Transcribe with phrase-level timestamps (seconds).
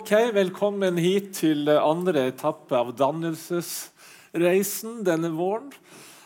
[0.00, 5.66] Ok, velkommen hit til andre etappe av dannelsesreisen denne våren.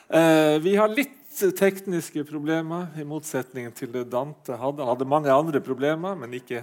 [0.06, 4.78] Eh, vi har litt tekniske problemer, i motsetning til det Dante hadde.
[4.78, 6.62] Han hadde mange andre problemer, men ikke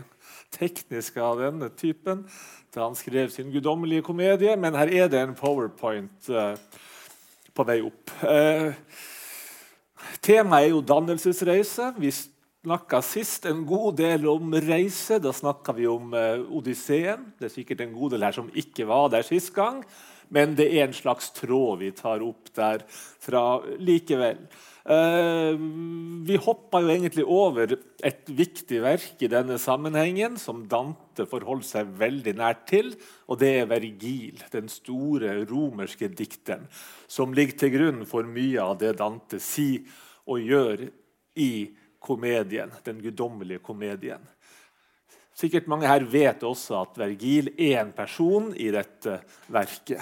[0.55, 2.23] tekniske av denne typen
[2.71, 4.55] da han skrev sin guddommelige komedie.
[4.55, 6.55] Men her er det en powerpoint eh,
[7.51, 8.07] på vei opp.
[8.23, 8.71] Eh,
[10.23, 11.91] temaet er jo dannelsesreise.
[11.99, 12.15] Vi
[12.61, 15.19] snakka sist en god del om reise.
[15.21, 17.31] Da snakka vi om uh, Odysseen.
[17.39, 19.81] Det er sikkert en god del her som ikke var der sist gang.
[20.31, 22.85] Men det er en slags tråd vi tar opp der
[23.19, 24.45] fra likevel.
[24.81, 25.57] Uh,
[26.25, 27.75] vi hoppa jo egentlig over
[28.05, 32.93] et viktig verk i denne sammenhengen som Dante forholdt seg veldig nært til,
[33.29, 36.65] og det er Vergil, den store romerske dikteren,
[37.05, 39.85] som ligger til grunn for mye av det Dante sier
[40.25, 40.87] og gjør
[41.37, 41.53] i
[42.01, 44.23] komedien, den guddommelige komedien.
[45.37, 49.21] Sikkert mange her vet også at Vergil er en person i dette
[49.51, 50.01] verket.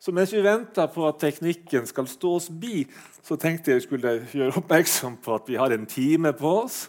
[0.00, 2.86] Så mens vi venter på at teknikken skal stå oss bi,
[3.22, 6.86] så tenkte jeg skulle gjøre oppmerksom på at vi har en time på oss.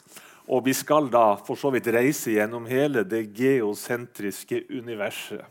[0.51, 5.43] Og vi skal da for så vidt reise gjennom hele det geosentriske universet.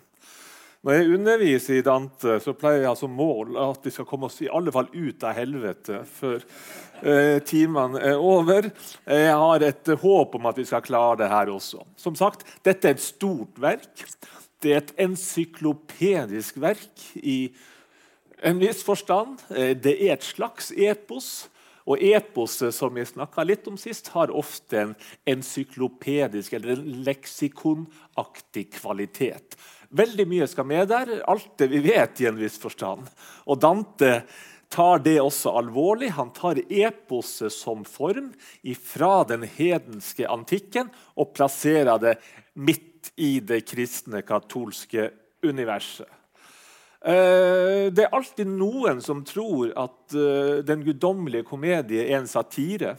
[0.80, 4.38] Når jeg underviser i Dante, så pleier jeg som mål at vi skal komme oss
[4.40, 6.38] i alle fall ut av helvete før
[7.04, 8.70] eh, timene er over.
[9.04, 11.84] Jeg har et håp om at vi skal klare det her også.
[12.00, 14.06] Som sagt, Dette er et stort verk.
[14.64, 17.50] Det er et ensyklopedisk verk i
[18.40, 19.36] en viss forstand.
[19.52, 21.50] Eh, det er et slags epos.
[21.90, 24.96] Og eposet som jeg snakka litt om sist, har ofte en
[25.28, 29.58] ensyklopedisk eller en leksikonaktig kvalitet.
[29.90, 31.16] Veldig mye skal med der.
[31.26, 33.08] Alt det vi vet, i en viss forstand.
[33.50, 34.20] Og Dante
[34.70, 36.12] tar det også alvorlig.
[36.14, 38.30] Han tar eposet som form
[38.86, 42.16] fra den hedenske antikken og plasserer det
[42.54, 45.10] midt i det kristne, katolske
[45.42, 46.06] universet.
[47.00, 52.94] Eh, det er alltid noen som tror at eh, den guddommelige komedie er en satire.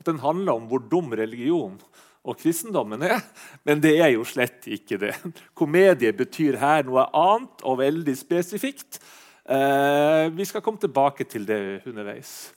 [0.00, 1.76] At den handler om hvor dum religion
[2.22, 3.20] og kristendommen er.
[3.66, 5.12] Men det er jo slett ikke det.
[5.58, 9.00] Komedie betyr her noe annet og veldig spesifikt.
[9.42, 12.52] Eh, vi skal komme tilbake til det underveis.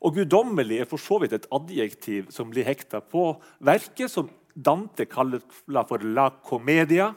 [0.00, 3.34] Og Guddommelig er for så vidt et adjektiv som blir hekta på
[3.64, 5.40] verket, som Dante kaller
[5.88, 7.12] for la comedia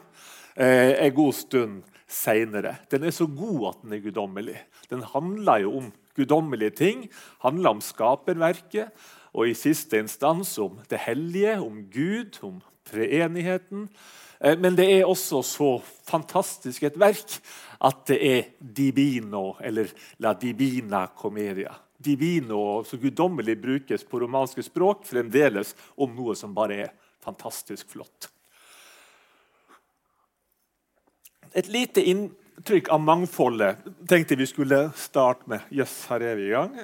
[0.56, 2.76] eh, en god stund seinere.
[2.92, 4.56] Den er så god at den er guddommelig.
[4.92, 7.08] Den handler jo om guddommelige ting,
[7.42, 8.92] handler om skaperverket
[9.34, 13.88] og i siste instans om det hellige, om Gud, om treenigheten.
[14.40, 15.70] Eh, men det er også så
[16.06, 17.38] fantastisk et verk
[17.84, 19.90] at det er divino, eller
[20.22, 21.74] la divina comedia.
[22.04, 28.28] Divino, så guddommelig brukes på romanske språk fremdeles om noe som bare er fantastisk flott.
[31.54, 35.64] Et lite inntrykk av mangfoldet tenkte vi skulle starte med.
[35.70, 36.74] Jøss, yes, her er vi i gang.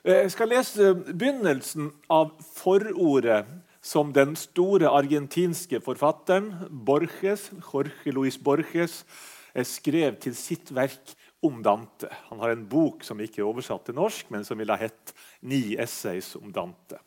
[0.00, 3.42] Eh, jeg skal lese begynnelsen av forordet
[3.84, 9.02] som den store argentinske forfatteren Borges, Jorge Luis Borges
[9.52, 11.12] eh, skrev til sitt verk
[11.44, 12.08] om Dante.
[12.30, 15.12] Han har en bok som ikke er oversatt til norsk, men som ville ha hett
[15.42, 17.00] 'Ni essays om Dante'.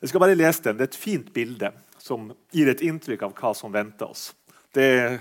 [0.00, 0.76] Jeg skal bare lese den.
[0.76, 4.32] Det er et fint bilde som gir et inntrykk av hva som venter oss.
[4.72, 5.20] Det er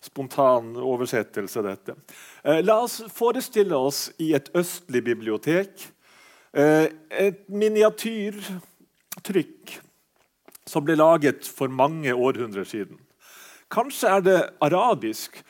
[0.00, 1.94] spontan oversettelse, dette.
[2.44, 5.92] Eh, la oss forestille oss i et østlig bibliotek
[6.52, 9.80] et miniatyrtrykk
[10.68, 12.98] som ble laget for mange århundrer siden.
[13.72, 15.42] Kanskje er det arabisk,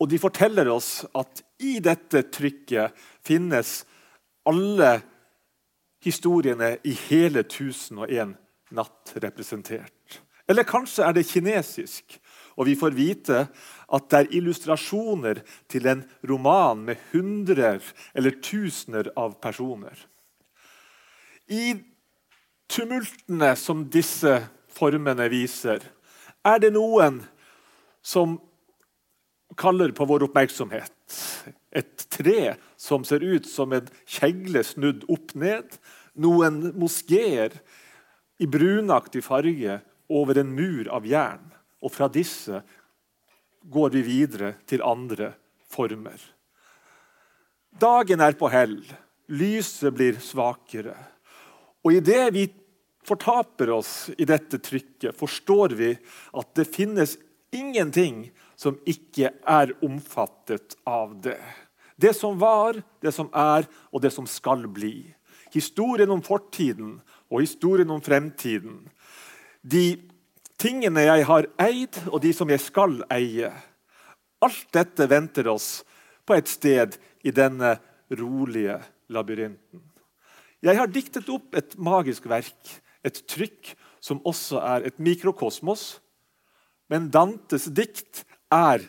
[0.00, 2.92] og de forteller oss at i dette trykket
[3.24, 3.84] finnes
[4.48, 4.98] alle
[6.02, 8.34] historiene i hele 1001
[8.74, 10.20] natt representert.
[10.50, 12.18] Eller kanskje er det kinesisk,
[12.58, 13.44] og vi får vite
[13.92, 15.40] at det er illustrasjoner
[15.70, 17.80] til en roman med hundrer
[18.12, 19.94] eller tusener av personer.
[21.50, 21.74] I
[22.70, 24.38] tumultene som disse
[24.72, 25.82] formene viser,
[26.42, 27.20] er det noen
[28.02, 28.38] som
[29.58, 31.18] kaller på vår oppmerksomhet.
[31.72, 35.76] Et tre som ser ut som en kjegle snudd opp ned.
[36.18, 37.54] Noen moskeer
[38.42, 39.78] i brunaktig farge
[40.12, 41.44] over en mur av jern.
[41.82, 42.62] Og fra disse
[43.62, 45.32] går vi videre til andre
[45.70, 46.18] former.
[47.72, 48.80] Dagen er på hell.
[49.32, 50.96] Lyset blir svakere.
[51.82, 52.46] Og idet vi
[53.06, 55.90] fortaper oss i dette trykket, forstår vi
[56.38, 57.16] at det finnes
[57.52, 61.40] ingenting som ikke er omfattet av det.
[61.96, 65.12] Det som var, det som er, og det som skal bli.
[65.52, 66.96] Historien om fortiden
[67.30, 68.80] og historien om fremtiden.
[69.62, 69.98] De
[70.62, 73.50] tingene jeg har eid, og de som jeg skal eie.
[74.42, 75.82] Alt dette venter oss
[76.26, 77.76] på et sted i denne
[78.18, 78.78] rolige
[79.12, 79.91] labyrinten.
[80.62, 83.72] Jeg har diktet opp et magisk verk, et trykk
[84.02, 85.96] som også er et mikrokosmos.
[86.90, 88.22] Men Dantes dikt
[88.52, 88.84] er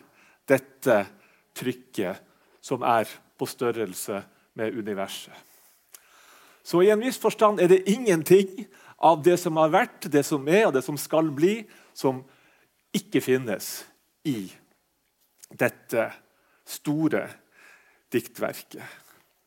[0.49, 0.99] dette
[1.57, 2.21] trykket
[2.63, 3.09] som er
[3.39, 4.21] på størrelse
[4.59, 5.33] med universet.
[6.63, 8.67] Så i en viss forstand er det ingenting
[9.03, 11.57] av det som har vært, det som er, og det som skal bli,
[11.93, 12.21] som
[12.95, 13.81] ikke finnes
[14.23, 14.45] i
[15.51, 16.05] dette
[16.63, 17.25] store
[18.13, 18.85] diktverket.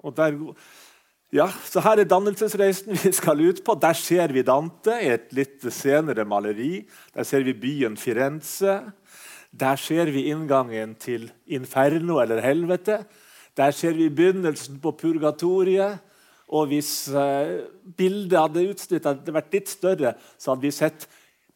[0.05, 0.37] Og der,
[1.35, 3.75] ja, så Her er dannelsesreisen vi skal ut på.
[3.83, 6.87] Der ser vi Dante i et litt senere maleri.
[7.15, 8.79] Der ser vi byen Firenze.
[9.51, 13.01] Der ser vi inngangen til inferno, eller helvete.
[13.57, 15.99] Der ser vi begynnelsen på purgatoriet.
[16.55, 17.67] Og hvis eh,
[17.99, 21.09] bildet hadde utsnitt hadde vært litt større, så hadde vi sett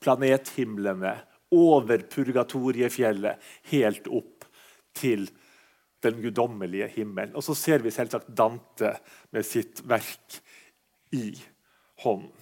[0.02, 1.12] planethimlene
[1.54, 4.48] over purgatoriefjellet helt opp
[4.98, 5.28] til
[6.04, 7.34] den guddommelige himmelen.
[7.36, 8.94] Og så ser vi selvsagt Dante
[9.34, 10.40] med sitt verk
[11.16, 11.32] i
[12.04, 12.36] hånden.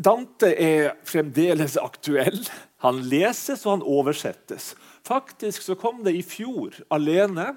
[0.00, 2.40] Dante er fremdeles aktuell.
[2.84, 4.72] Han leses og han oversettes.
[5.06, 7.52] Faktisk så kom det i fjor alene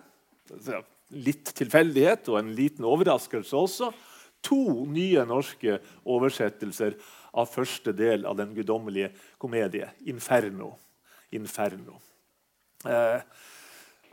[1.14, 3.92] litt tilfeldighet og en liten overraskelse også.
[4.44, 6.98] To nye norske oversettelser
[7.40, 10.74] av første del av den guddommelige komedie, 'Inferno'.
[11.32, 12.02] Inferno.
[12.86, 13.22] Eh,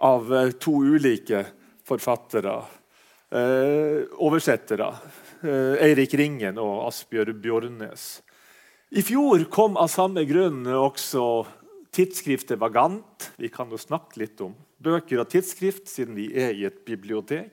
[0.00, 1.44] av eh, to ulike
[1.84, 2.56] forfattere,
[3.30, 4.88] eh, oversettere.
[5.42, 8.06] Eh, Eirik Ringen og Asbjørg Bjørnes.
[8.90, 11.24] I fjor kom av samme grunn også
[11.94, 13.30] tidsskriftet Vagant.
[13.38, 17.52] Vi kan jo snakke litt om bøker og tidsskrift, siden vi er i et bibliotek,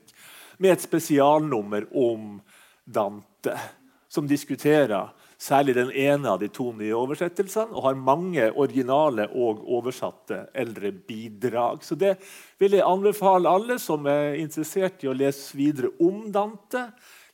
[0.58, 2.40] med et spesialnummer om
[2.88, 3.58] Dante,
[4.10, 9.62] som diskuterer særlig den ene av de to nye oversettelsene, og har mange originale og
[9.78, 11.84] oversatte eldre bidrag.
[11.86, 12.16] Så det
[12.60, 16.88] vil jeg anbefale alle som er interessert i å lese videre om Dante.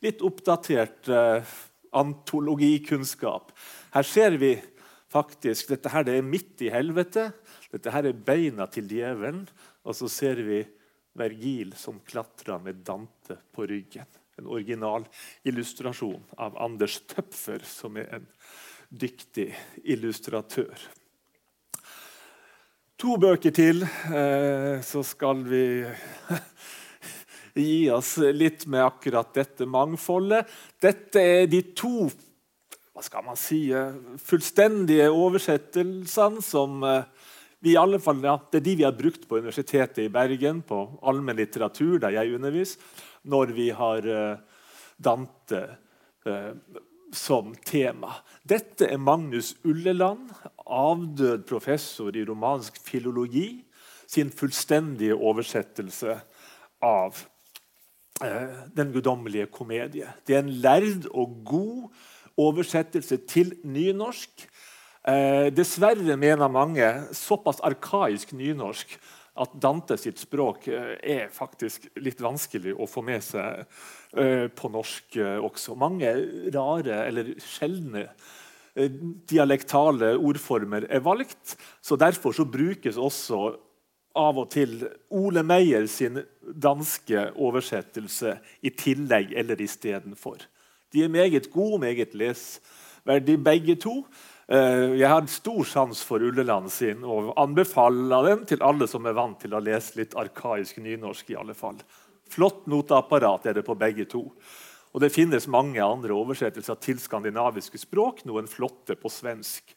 [0.03, 1.55] Litt oppdatert eh,
[1.95, 3.53] antologikunnskap.
[3.95, 4.55] Her ser vi
[5.13, 7.27] faktisk Dette her det er midt i helvete.
[7.69, 9.45] Dette her er beina til djevelen.
[9.85, 10.63] Og så ser vi
[11.13, 14.22] Vergil som klatrer med Dante på ryggen.
[14.39, 15.05] En original
[15.45, 18.27] illustrasjon av Anders Tøpfer, som er en
[18.89, 19.51] dyktig
[19.83, 20.73] illustratør.
[23.03, 25.63] To bøker til, eh, så skal vi
[27.65, 30.47] gi oss litt med akkurat dette mangfoldet.
[30.81, 32.07] Dette er de to
[32.93, 37.29] hva skal man si, eh, fullstendige oversettelsene som eh,
[37.63, 40.61] vi i alle fall, ja, Det er de vi har brukt på Universitetet i Bergen,
[40.61, 42.79] på allmennlitteratur, der jeg underviser,
[43.23, 44.39] når vi har uh,
[44.97, 45.61] Dante
[46.27, 46.53] uh,
[47.13, 48.15] som tema.
[48.43, 50.31] Dette er Magnus Ulleland,
[50.65, 53.63] avdød professor i romansk filologi,
[54.07, 56.17] sin fullstendige oversettelse
[56.83, 57.21] av
[58.23, 60.09] uh, Den guddommelige komedie.
[60.27, 62.03] Det er en lærd og god
[62.37, 64.49] oversettelse til nynorsk
[65.03, 68.93] Eh, dessverre mener mange såpass arkaisk nynorsk
[69.33, 73.63] at Dante sitt språk eh, er faktisk litt vanskelig å få med seg
[74.17, 75.77] eh, på norsk eh, også.
[75.79, 76.13] Mange
[76.53, 78.07] rare eller sjeldne
[79.29, 81.53] dialektale ordformer er valgt.
[81.81, 83.41] så Derfor så brukes også
[84.17, 84.79] av og til
[85.13, 88.35] Ole Meyer sin danske oversettelse
[88.65, 90.41] i tillegg eller istedenfor.
[90.93, 93.99] De er meget gode, meget lesverdige begge to.
[94.47, 99.15] Eh, jeg har stor sans for Ulleland sin og anbefaler den til alle som er
[99.15, 101.29] vant til å lese litt arkaisk nynorsk.
[101.29, 101.79] i alle fall.
[102.29, 104.31] Flott noteapparat er det på begge to.
[104.93, 109.73] Og Det finnes mange andre oversettelser til skandinaviske språk, noen flotte på svensk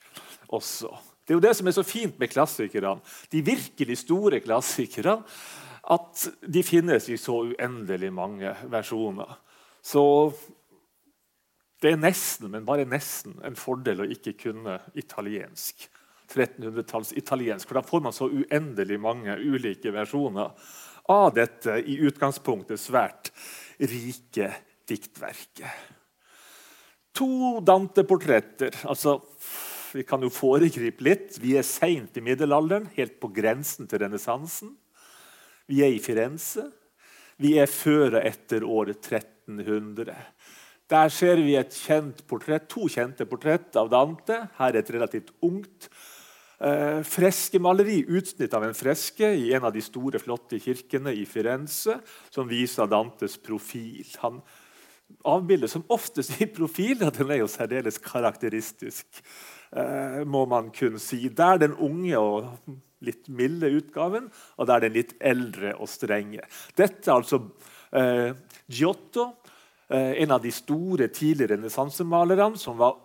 [0.48, 0.90] også.
[1.24, 5.22] Det er jo det som er så fint med klassikerne, de virkelig store klassikerne,
[5.88, 9.36] at de finnes i så uendelig mange versjoner.
[9.82, 10.32] Så
[11.82, 15.88] det er nesten, men bare nesten, en fordel å ikke kunne italiensk.
[16.26, 20.54] 1300-talls italiensk, for Da får man så uendelig mange ulike versjoner
[21.12, 23.30] av dette i utgangspunktet svært
[23.78, 24.50] rike
[24.88, 25.92] diktverket.
[27.16, 28.74] To Dante-portretter.
[28.84, 29.20] altså
[29.92, 31.38] Vi kan jo foregripe litt.
[31.40, 34.74] Vi er seint i middelalderen, helt på grensen til renessansen.
[35.66, 36.66] Vi er i Firenze.
[37.40, 40.12] Vi er før og etter året 1300.
[40.86, 44.44] Der ser vi et kjent portrett, to kjente portrett av Dante.
[44.58, 45.88] Her er et relativt ungt
[46.62, 51.98] eh, freskemaleri, utsnitt av en freske i en av de store, flotte kirkene i Firenze,
[52.30, 54.06] som viser Dantes profil.
[54.22, 54.38] Han
[55.26, 57.02] avbildes som oftest i profil.
[57.02, 59.22] og Den er jo særdeles karakteristisk,
[59.72, 61.28] eh, må man kunne si.
[61.28, 62.46] Der den unge og
[63.02, 66.46] litt milde utgaven, og der den litt eldre og strenge.
[66.78, 67.42] Dette er altså
[67.90, 68.38] eh,
[68.70, 69.32] Giotto,
[69.88, 72.96] en av de store tidlige renessansemalerne, som var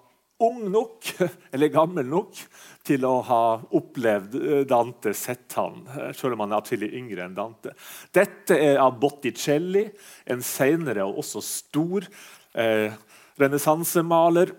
[0.42, 1.12] ung nok,
[1.54, 2.40] eller gammel nok,
[2.88, 3.44] til å ha
[3.78, 7.76] opplevd eh, Dante, sett han, eh, selv om han er atskillig yngre enn Dante.
[8.14, 9.86] Dette er av Botticelli,
[10.26, 12.08] en senere og også stor
[12.58, 12.90] eh,
[13.42, 14.56] renessansemaler,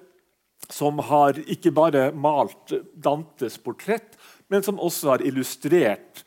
[0.72, 4.14] som har ikke bare malt Dantes portrett,
[4.52, 6.22] men som også har illustrert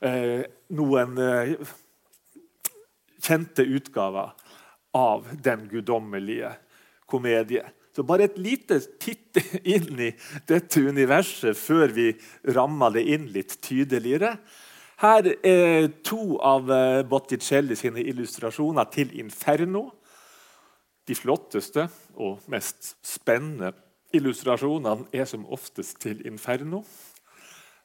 [0.00, 1.52] eh, noen eh,
[3.24, 4.32] kjente utgaver
[4.94, 6.52] av Den guddommelige
[7.10, 7.64] komedie.
[7.94, 9.38] Så bare et lite titt
[9.74, 10.10] inn i
[10.48, 12.08] dette universet før vi
[12.56, 14.36] rammer det inn litt tydeligere.
[15.02, 19.88] Her er to av eh, Botticelli sine illustrasjoner til Inferno.
[21.04, 23.74] De flotteste og mest spennende
[24.14, 26.84] illustrasjonene er som oftest til Inferno.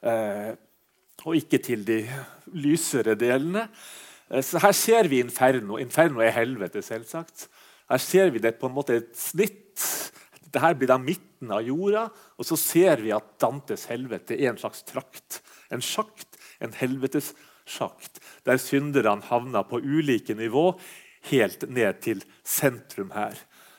[0.00, 0.52] Eh,
[1.20, 2.00] og ikke til de
[2.56, 3.66] lysere delene.
[4.30, 5.78] Eh, så her ser vi Inferno.
[5.82, 7.48] Inferno er helvete, selvsagt.
[7.90, 9.82] Her ser vi det på en måte et snitt.
[10.50, 12.08] Dette blir da midten av jorda.
[12.38, 15.40] Og så ser vi at Dantes helvete er en slags trakt.
[15.70, 20.72] En sjakt, en helvetessjakt, der synderne havner på ulike nivå,
[21.30, 23.38] helt ned til sentrum her.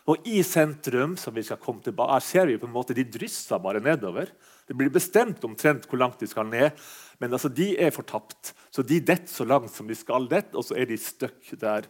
[0.10, 3.62] Og i sentrum som vi skal komme tilbake, ser vi på en måte de drysser
[3.62, 4.32] bare nedover.
[4.68, 6.72] Det blir bestemt omtrent hvor langt de skal ned,
[7.22, 8.56] men altså, de er fortapt.
[8.74, 11.86] Så de detter så langt som de skal dette, og så er de stuck der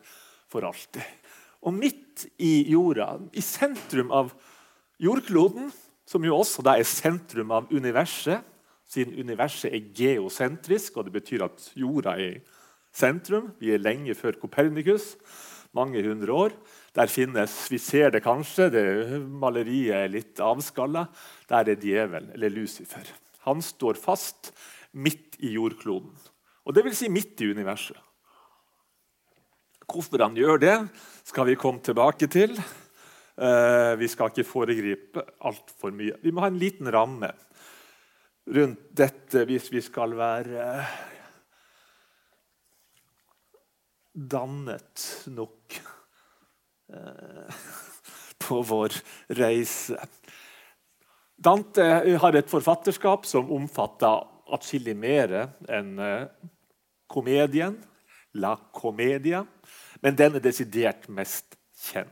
[0.52, 1.06] for alltid.
[1.64, 4.34] Og midt i jorda, i sentrum av
[5.02, 5.70] jordkloden,
[6.10, 8.44] som jo også er sentrum av universet,
[8.92, 12.42] siden universet er geosentrisk, og det betyr at jorda er
[12.92, 13.54] sentrum.
[13.62, 15.14] Vi er lenge før Kopernikus,
[15.72, 16.58] mange hundre år.
[16.92, 21.06] Der finnes, Vi ser det kanskje, det maleriet er litt avskalla.
[21.48, 23.08] Der er djevelen, eller Lucifer.
[23.48, 24.52] Han står fast
[24.94, 26.14] midt i jordkloden.
[26.66, 27.98] Og det vil si midt i universet.
[29.92, 30.76] Hvorfor han gjør det,
[31.28, 32.56] skal vi komme tilbake til.
[33.36, 36.20] Uh, vi skal ikke foregripe altfor mye.
[36.24, 37.32] Vi må ha en liten ramme
[38.52, 40.68] rundt dette hvis vi skal være
[44.12, 45.78] dannet nok
[46.94, 47.62] uh,
[48.42, 49.00] på vår
[49.40, 49.98] reise.
[51.42, 51.88] Dante
[52.22, 55.34] har et forfatterskap som omfatter atskillig mer
[55.72, 55.96] enn
[57.12, 57.78] komedien,
[58.40, 59.46] La Comedia
[60.02, 62.10] men den er desidert mest kjent.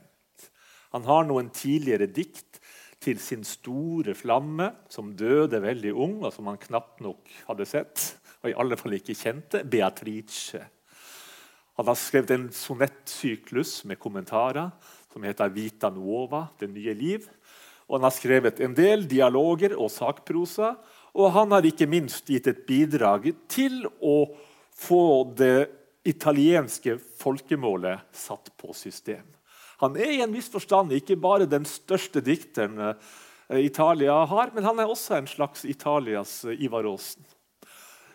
[0.93, 2.59] Han har noen tidligere dikt
[3.01, 8.03] til sin store flamme, som døde veldig ung, og som han knapt nok hadde sett,
[8.41, 10.61] og i alle fall ikke kjente, Beatrice.
[11.79, 14.73] Han har skrevet en sonettsyklus med kommentarer
[15.09, 17.29] som heter Vita Nuova, Det nye liv.
[17.87, 20.75] Og han har skrevet en del dialoger og sakprosa.
[21.17, 24.29] Og han har ikke minst gitt et bidrag til å
[24.79, 25.03] få
[25.37, 25.69] det
[26.07, 29.25] italienske folkemålet satt på system.
[29.79, 34.65] Han er i en viss forstand ikke bare den største dikteren eh, Italia har, men
[34.67, 37.23] han er også en slags Italias eh, Ivar Aasen.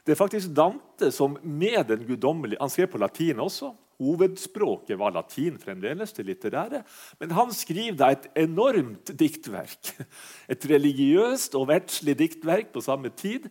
[0.05, 3.71] Det er faktisk Dante som med den guddommelige Han skrev på latin også.
[4.03, 6.83] Hovedspråket var latin fremdeles, det litterære.
[7.21, 9.95] Men han skriver da et enormt diktverk.
[10.53, 13.49] Et religiøst og verdslig diktverk på samme tid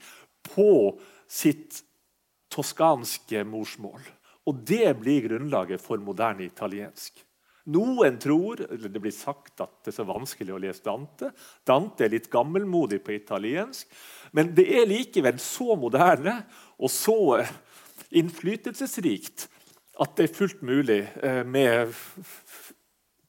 [0.54, 1.82] på sitt
[2.54, 4.02] toskanske morsmål.
[4.50, 7.16] Og det blir grunnlaget for moderne italiensk.
[7.72, 11.32] Noen tror, eller Det blir sagt at det er så vanskelig å lese Dante.
[11.64, 13.88] Dante er litt gammelmodig på italiensk.
[14.36, 16.42] Men det er likevel så moderne
[16.76, 17.40] og så
[18.12, 19.48] innflytelsesrikt
[20.02, 21.94] at det er fullt mulig eh, med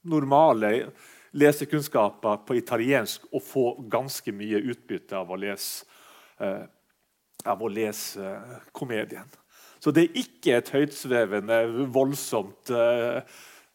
[0.08, 0.70] normale
[1.34, 5.84] lesekunnskaper på italiensk å få ganske mye utbytte av å lese,
[6.40, 6.62] eh,
[7.44, 8.36] av å lese
[8.72, 9.26] komedien.
[9.82, 11.58] Så det er ikke et høytsvevende,
[11.92, 12.70] voldsomt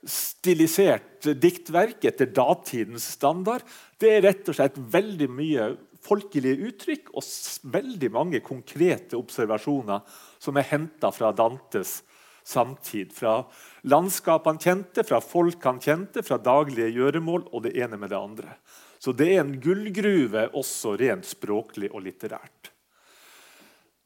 [0.07, 3.65] stilisert diktverk etter datidens standard.
[3.99, 5.67] Det er rett og slett veldig mye
[6.05, 7.25] folkelige uttrykk og
[7.73, 10.05] veldig mange konkrete observasjoner
[10.39, 11.99] som er henta fra Dantes
[12.49, 13.13] samtid.
[13.15, 13.43] Fra
[13.89, 18.19] landskap han kjente, fra folk han kjente, fra daglige gjøremål og det ene med det
[18.19, 18.57] andre.
[18.99, 22.73] Så det er en gullgruve også rent språklig og litterært.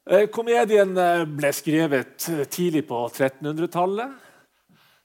[0.04, 4.12] Eh, komedien eh, ble skrevet eh, tidlig på 1300-tallet.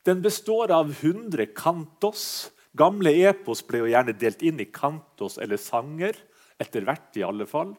[0.03, 2.51] Den består av 100 kantos.
[2.75, 6.19] Gamle epos ble jo gjerne delt inn i kantos eller sanger.
[6.59, 7.71] Etter hvert, i alle fall.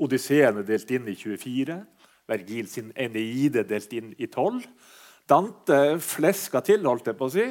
[0.00, 1.74] Odysseen er delt inn i 24.
[2.28, 4.62] Vergil sin Eneide delt inn i 12.
[5.28, 7.48] Dante fleska til, holdt jeg på å si,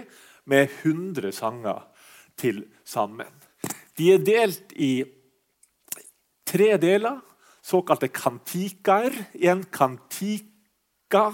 [0.50, 1.86] med 100 sanger
[2.40, 3.30] til sammen.
[3.98, 5.04] De er delt i
[6.50, 7.20] tre deler,
[7.64, 9.14] såkalte kantikaer.
[9.42, 11.30] En kantika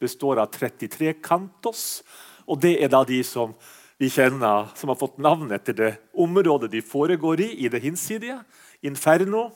[0.00, 2.02] består av 33 kantos.
[2.46, 3.54] og Det er da de som
[3.98, 8.40] vi kjenner, som har fått navn etter det området de foregår i, i det hinsidige.
[8.82, 9.50] Inferno,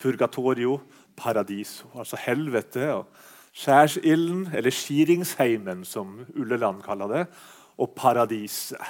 [0.00, 0.80] purgatorio,
[1.16, 1.88] paradiso.
[1.98, 3.08] Altså helvete og
[3.54, 7.24] skjærsilden, eller skiringsheimen, som Ulleland kaller det,
[7.78, 8.80] og paradiset.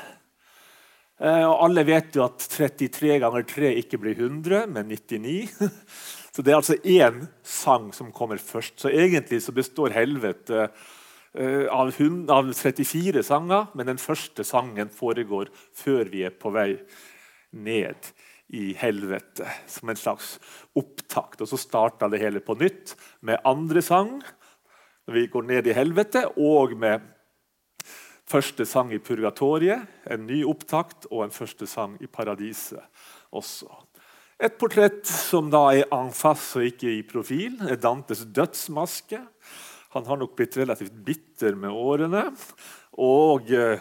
[1.20, 5.48] Eh, og alle vet jo at 33 ganger 3 ikke blir 100, men 99.
[6.34, 8.80] Så det er altså én sang som kommer først.
[8.80, 16.10] Så egentlig så består helvete eh, av, 34 sanger, men den første sangen foregår før
[16.10, 16.72] vi er på vei
[17.54, 18.10] ned
[18.48, 20.36] i helvete, som en slags
[20.76, 21.40] opptakt.
[21.40, 24.18] Og så starta det hele på nytt med andre sang
[25.04, 27.02] når vi går ned i helvete, og med
[28.24, 32.80] første sang i purgatoriet, en ny opptakt, og en første sang i paradiset
[33.36, 33.68] også.
[34.40, 39.20] Et portrett som da er en og ikke i profil, er Dantes dødsmaske.
[39.94, 42.24] Han har nok blitt relativt bitter med årene.
[42.98, 43.78] Og Eh,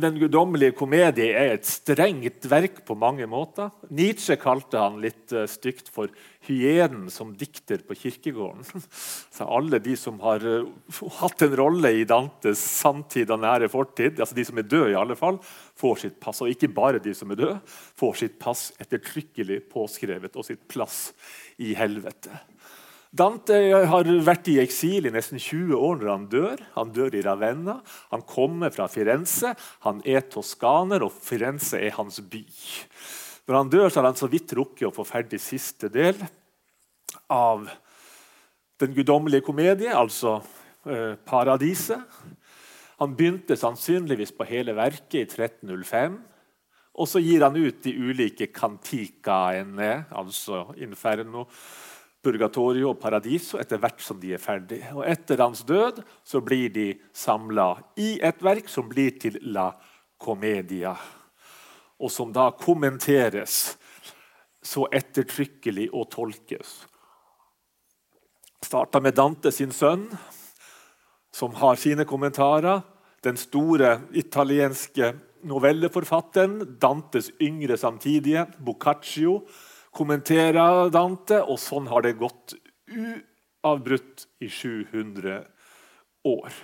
[0.00, 3.70] den guddommelige komedie er et strengt verk på mange måter.
[3.90, 6.10] Nietzsche kalte han litt uh, stygt for
[6.46, 8.66] hyenen som dikter på kirkegården.
[9.36, 14.18] Så alle de som har uh, hatt en rolle i Dantes samtid og nære fortid,
[14.20, 15.40] altså de som er døde, i alle fall,
[15.80, 16.42] får sitt pass.
[16.44, 17.58] Og ikke bare de som er døde,
[17.98, 21.10] får sitt pass ettertrykkelig påskrevet og sitt plass
[21.62, 22.49] i helvete.
[23.10, 23.56] Dante
[23.90, 26.60] har vært i eksil i nesten 20 år når han dør.
[26.76, 27.80] Han dør i Ravenna.
[28.12, 29.50] Han kommer fra Firenze.
[29.82, 32.44] Han er toskaner, og Firenze er hans by.
[33.50, 36.18] Når han dør, så har han så vidt rukket å få ferdig siste del
[37.30, 37.66] av
[38.80, 40.38] Den guddommelige komedie, altså
[40.88, 42.00] eh, Paradiset.
[43.02, 46.14] Han begynte sannsynligvis på hele verket i 1305.
[46.96, 51.44] Og så gir han ut de ulike kantikaene, altså Inferno
[52.20, 54.90] Purgatorio og Paradiso etter hvert som de er ferdige.
[54.92, 59.70] Og etter hans død så blir de samla i et verk som blir til La
[60.20, 60.92] Comedia,
[62.00, 63.78] og som da kommenteres
[64.60, 66.74] så ettertrykkelig og tolkes.
[68.60, 70.04] Starta med Dante sin sønn,
[71.32, 72.82] som har sine kommentarer.
[73.24, 75.14] Den store italienske
[75.48, 79.40] novelleforfatteren, Dantes yngre samtidige, Boccaccio,
[79.94, 82.54] kommenterer Dante, og sånn har det gått
[82.90, 85.40] uavbrutt i 700
[86.30, 86.60] år.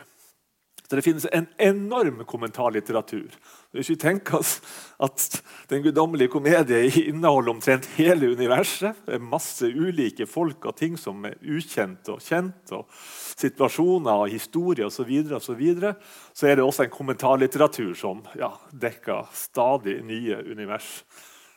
[0.88, 3.30] Så Det finnes en enorm kommentarlitteratur.
[3.74, 4.60] Hvis vi tenker oss
[5.02, 10.94] at Den guddommelige komedie inneholder omtrent hele universet, det er masse ulike folk og ting
[10.96, 12.86] som er ukjent og kjent, og
[13.34, 15.94] situasjoner og historie osv., så, videre, og så, videre,
[16.32, 21.02] så er det også en kommentarlitteratur som ja, dekker stadig nye univers,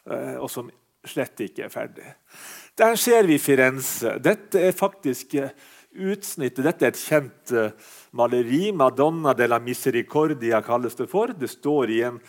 [0.09, 0.71] eh, og som
[1.07, 2.13] slett ikke er ferdig.
[2.79, 4.17] Der ser vi Firenze.
[4.23, 5.51] Dette er faktisk eh,
[5.95, 6.63] utsnittet.
[6.65, 8.69] Dette er et kjent uh, maleri.
[8.71, 11.33] 'Madonna della Misericordia' kalles det for.
[11.33, 12.19] Det står i en,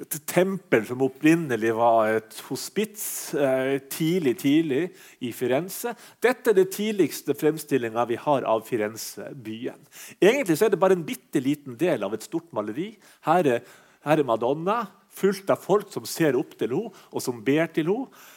[0.00, 4.84] et tempel som opprinnelig var et hospits uh, tidlig tidlig
[5.26, 5.92] i Firenze.
[6.22, 9.80] Dette er det tidligste fremstillinga vi har av Firenze-byen.
[10.20, 12.94] Egentlig er det bare en bitte liten del av et stort maleri.
[13.26, 13.68] Her er,
[14.06, 14.80] her er Madonna
[15.10, 18.28] fullt av folk som ser opp til henne, og som ber til henne.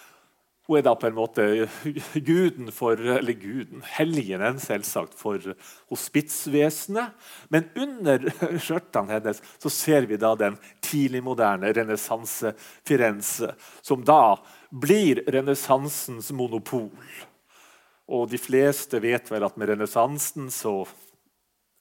[0.64, 1.46] Hun er da på en måte
[2.24, 5.44] guden for, eller guden, helgenen selvsagt, for
[5.92, 7.12] hospitsvesenet.
[7.52, 8.30] Men under
[8.64, 10.56] skjørtene hennes så ser vi da den
[10.88, 12.54] tidligmoderne renessanse
[12.88, 13.52] Firenze,
[13.84, 14.38] som da
[14.72, 17.12] blir renessansens monopol.
[18.08, 20.86] Og de fleste vet vel at med renessansen så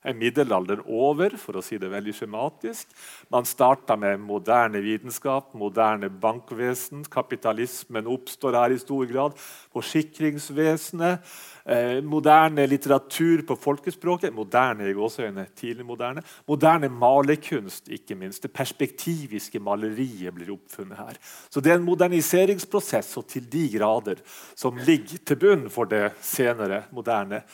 [0.02, 2.90] er middelalderen over, for å si det veldig skjematisk.
[3.32, 7.04] Man starta med moderne vitenskap, moderne bankvesen.
[7.12, 9.38] Kapitalismen oppstår her i stor grad.
[9.74, 11.32] Forsikringsvesenet.
[11.62, 14.34] Eh, moderne litteratur på folkespråket.
[14.34, 16.24] Moderne i gåseøyne, tidlig moderne.
[16.50, 18.42] Moderne malerkunst, ikke minst.
[18.42, 21.20] Det perspektiviske maleriet blir oppfunnet her.
[21.48, 24.24] Så det er en moderniseringsprosess og til de grader
[24.58, 27.44] som ligger til bunn for det senere moderne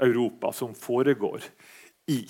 [0.00, 1.44] Europa, som foregår
[2.08, 2.22] i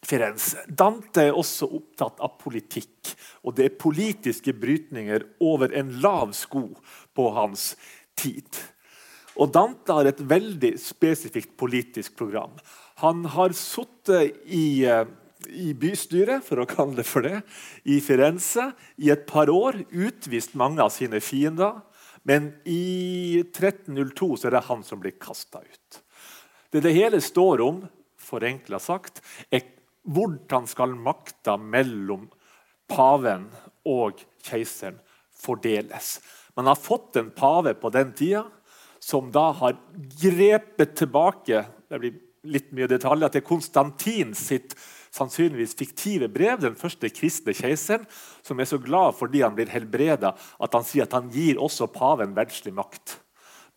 [0.00, 0.64] Firenze.
[0.68, 3.12] Dante er også opptatt av politikk,
[3.44, 6.66] og det er politiske brytninger over en lav sko
[7.16, 7.74] på hans
[8.18, 8.48] tid.
[9.40, 12.56] Og Dante har et veldig spesifikt politisk program.
[13.04, 15.04] Han har sittet i, eh,
[15.48, 17.42] i bystyret for å kalle det for det,
[17.84, 21.80] i Firenze i et par år, utvist mange av sine fiender.
[22.24, 26.02] Men i 1302 så er det han som blir kasta ut.
[26.70, 27.88] Det det hele står om,
[28.30, 29.66] forenkla sagt, er
[30.08, 32.28] hvordan skal makta mellom
[32.90, 33.48] paven
[33.88, 34.98] og keiseren
[35.40, 36.18] fordeles.
[36.56, 38.46] Man har fått en pave på den tida
[39.00, 39.78] som da har
[40.20, 44.76] grepet tilbake det blir litt mye detaljer, til Konstantin sitt
[45.12, 48.06] sannsynligvis fiktive brev, den første kristne keiseren,
[48.46, 51.90] som er så glad fordi han blir helbreda at han sier at han gir også
[51.92, 53.18] paven verdslig makt.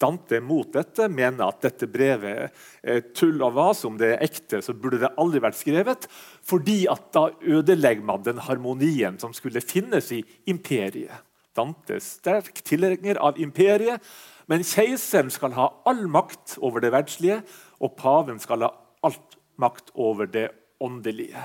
[0.01, 2.53] Dante mot dette, mener at dette brevet
[2.83, 3.83] er tull og vas.
[3.87, 6.07] Om det er ekte, så burde det aldri vært skrevet.
[6.43, 11.23] Fordi at da ødelegger man den harmonien som skulle finnes i imperiet.
[11.53, 14.01] Dante er sterk tilhenger av imperiet,
[14.49, 17.43] men keiseren skal ha all makt over det verdslige,
[17.79, 18.71] og paven skal ha
[19.05, 20.49] alt makt over det
[20.83, 21.43] åndelige.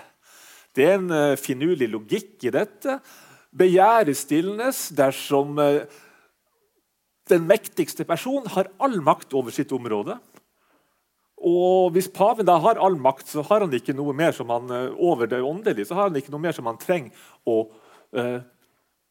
[0.74, 2.98] Det er en uh, finurlig logikk i dette.
[3.58, 5.84] Begjæret stilnes dersom uh,
[7.30, 10.18] den mektigste personen har all makt over sitt område.
[11.38, 14.70] Og Hvis paven da har all makt, så har han ikke noe mer som han,
[14.70, 17.60] uh, over det åndelige, så har han ikke noe mer som han trenger å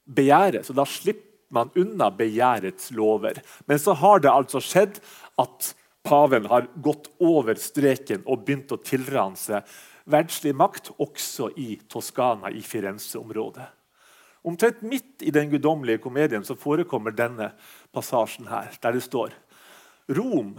[0.10, 0.64] begjære.
[0.66, 3.38] Så da slipper man unna begjærets lover.
[3.66, 4.98] Men så har det altså skjedd
[5.40, 5.74] at
[6.08, 9.78] paven har gått over streken og begynt å tilrane seg
[10.08, 13.68] verdslig makt også i Toskana, i Firenze-området.
[14.46, 17.52] Omtrent midt i den guddommelige komedien så forekommer denne
[17.94, 19.34] passasjen her, der det står
[20.18, 20.56] Rom,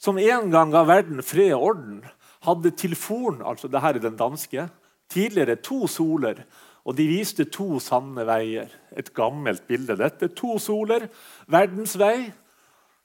[0.00, 2.00] som en gang ga verden fred og orden,
[2.42, 4.66] hadde til forn, altså det her er den danske,
[5.10, 6.42] tidligere to soler,
[6.84, 8.70] og de viste to sanne veier.
[8.96, 10.30] Et gammelt bilde, dette.
[10.40, 11.06] To soler.
[11.50, 12.30] Verdens vei,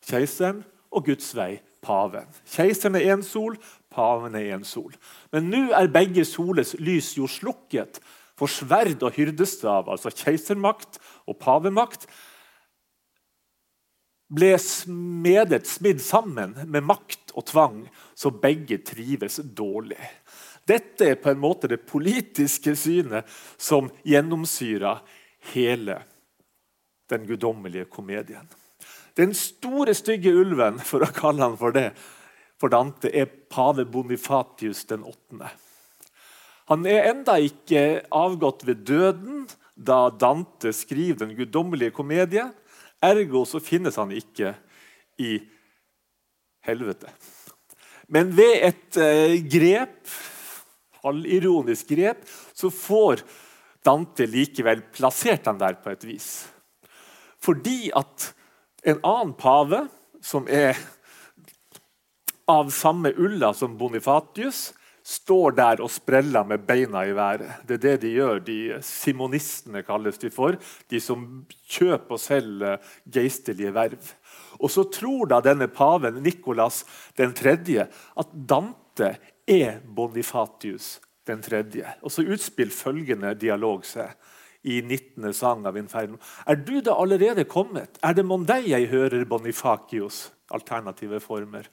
[0.07, 0.63] keiseren,
[0.95, 2.29] og Guds vei, paven.
[2.47, 3.57] Keiseren er én sol,
[3.91, 4.95] paven er én sol.
[5.35, 7.99] Men nå er begge soles lys jo slukket,
[8.35, 12.07] for sverd og hyrdestav, altså keisermakt og pavemakt,
[14.35, 17.77] ble smedet, smidd sammen med makt og tvang,
[18.17, 20.01] så begge trives dårlig.
[20.65, 23.29] Dette er på en måte det politiske synet
[23.61, 25.03] som gjennomsyrer
[25.53, 25.99] hele
[27.09, 28.47] den guddommelige komedien.
[29.15, 31.91] Den store, stygge ulven, for å kalle han for det,
[32.59, 35.53] for Dante, er pave Bonifatius den 8.
[36.71, 42.47] Han er enda ikke avgått ved døden da Dante skriver den guddommelige komedie.
[43.03, 44.55] Ergo så finnes han ikke
[45.21, 45.37] i
[46.65, 47.11] helvete.
[48.09, 50.09] Men ved et eh, grep,
[51.03, 53.21] halvironisk grep, så får
[53.85, 56.29] Dante likevel plassert han der på et vis.
[57.41, 58.31] Fordi at
[58.85, 59.85] en annen pave,
[60.21, 60.77] som er
[62.49, 64.71] av samme ulla som Bonifatius,
[65.05, 67.61] står der og spreller med beina i været.
[67.67, 68.39] Det er det de gjør.
[68.41, 70.57] De Simonistene kalles de for.
[70.89, 74.13] De som kjøper og selger geistlige verv.
[74.59, 76.83] Og så tror da denne paven, Nikolas
[77.17, 77.57] 3.,
[78.17, 79.11] at Dante
[79.45, 81.63] er Bonifatius 3.
[82.01, 84.15] Og så utspiller følgende dialog seg
[84.65, 85.29] i 19.
[85.33, 86.17] sang av Inferno.
[86.49, 87.99] Er du da allerede kommet?
[88.01, 90.31] Er det mon deg jeg hører Bonifakios?
[90.53, 91.69] Alternative former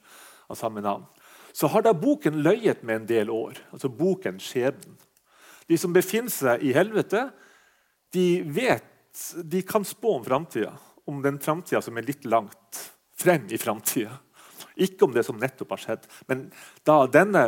[0.49, 1.05] av samme navn.
[1.53, 3.59] Så har da boken løyet med en del år.
[3.71, 4.97] Altså boken skjebnen.
[5.69, 7.27] De som befinner seg i helvete,
[8.13, 8.89] de vet,
[9.43, 10.73] de kan spå om framtida.
[11.05, 12.81] Om den framtida som er litt langt
[13.19, 14.17] frem i framtida.
[14.81, 16.07] Ikke om det som nettopp har skjedd.
[16.27, 16.47] Men
[16.87, 17.45] da denne,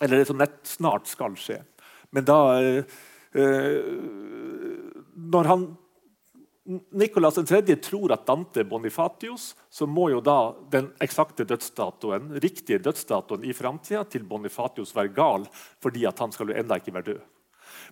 [0.00, 1.60] eller det som nett snart skal skje.
[2.10, 2.82] Men da eh,
[5.14, 5.66] når han,
[6.90, 7.76] Nicolas 3.
[7.82, 14.04] tror at Dante Bonifatius, så må jo da den eksakte dødsdatoen, riktige dødsdatoen i framtida
[14.06, 15.46] til Bonifatius være gal,
[15.82, 17.20] fordi at han skal jo enda ikke være død.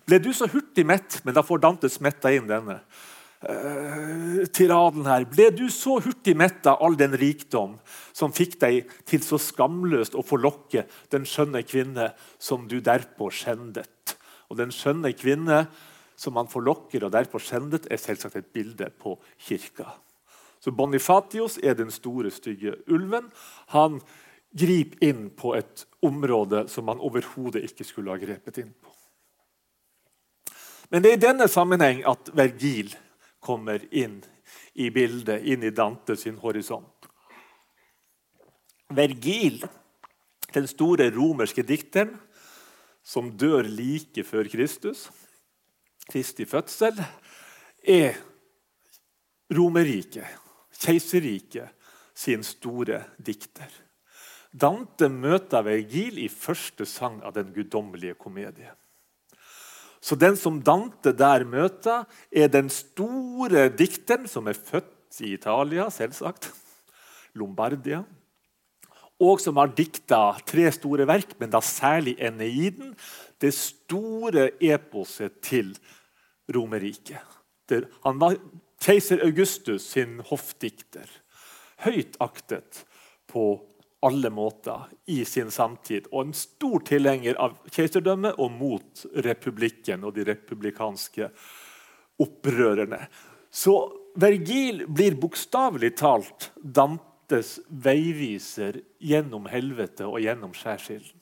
[0.07, 5.27] Ble du så hurtig mett, men da får Dante smetta inn denne uh, tiraden her.
[5.27, 7.77] Ble du så hurtig mett av all den rikdom
[8.15, 14.15] som fikk deg til så skamløst å forlokke den skjønne kvinne som du derpå skjendet?
[14.49, 15.65] Og den skjønne kvinne
[16.19, 19.87] som han forlokker og derfor skjendet, er selvsagt et bilde på kirka.
[20.59, 23.29] Så Bonifatius er den store, stygge ulven.
[23.71, 24.01] Han
[24.51, 28.91] griper inn på et område som han overhodet ikke skulle ha grepet inn på.
[30.89, 32.91] Men det er i denne sammenheng at Vergil
[33.39, 34.19] kommer inn
[34.73, 37.07] i bildet, inn i Dante sin horisont.
[38.89, 39.61] Vergil,
[40.51, 42.17] den store romerske dikteren
[43.05, 45.07] som dør like før Kristus,
[46.09, 46.97] Kristi fødsel,
[47.83, 48.17] er
[49.49, 50.25] Romerriket,
[50.81, 51.69] keiserriket,
[52.13, 53.69] sin store dikter.
[54.49, 58.73] Dante møter Vergil i første sang av den guddommelige komedie.
[60.01, 65.89] Så den som Dante der møter, er den store dikteren som er født i Italia,
[65.91, 66.49] selvsagt.
[67.37, 68.03] Lombardia.
[69.19, 72.93] Og som har dikta tre store verk, men da særlig Eneiden.
[73.39, 75.73] Det store eposet til
[76.49, 77.37] Romerriket.
[78.01, 78.37] Han var
[78.81, 81.09] keiser Augustus sin hoffdikter.
[81.85, 82.83] Høyt aktet
[83.29, 83.51] på
[84.01, 86.07] alle måter i sin samtid.
[86.11, 91.29] Og en stor tilhenger av keiserdømmet og mot republikken og de republikanske
[92.23, 93.03] opprørerne.
[93.51, 93.75] Så
[94.19, 101.18] Vergil blir bokstavelig talt Dantes veiviser gjennom helvete og gjennom skjærsilden.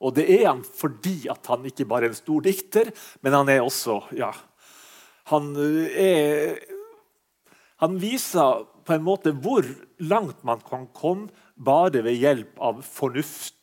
[0.00, 3.52] Og det er han fordi at han ikke bare er en stor dikter, men han
[3.52, 4.32] er også ja,
[5.30, 5.52] han,
[5.94, 6.56] er,
[7.84, 9.66] han viser på en måte hvor
[10.02, 13.56] langt man kan komme bare ved hjelp av fornuft,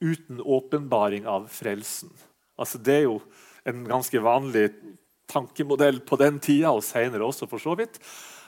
[0.00, 2.12] uten åpenbaring av frelsen.
[2.60, 3.18] Altså, det er jo
[3.68, 4.70] en ganske vanlig
[5.30, 8.00] tankemodell på den tida, og senere også, for så vidt.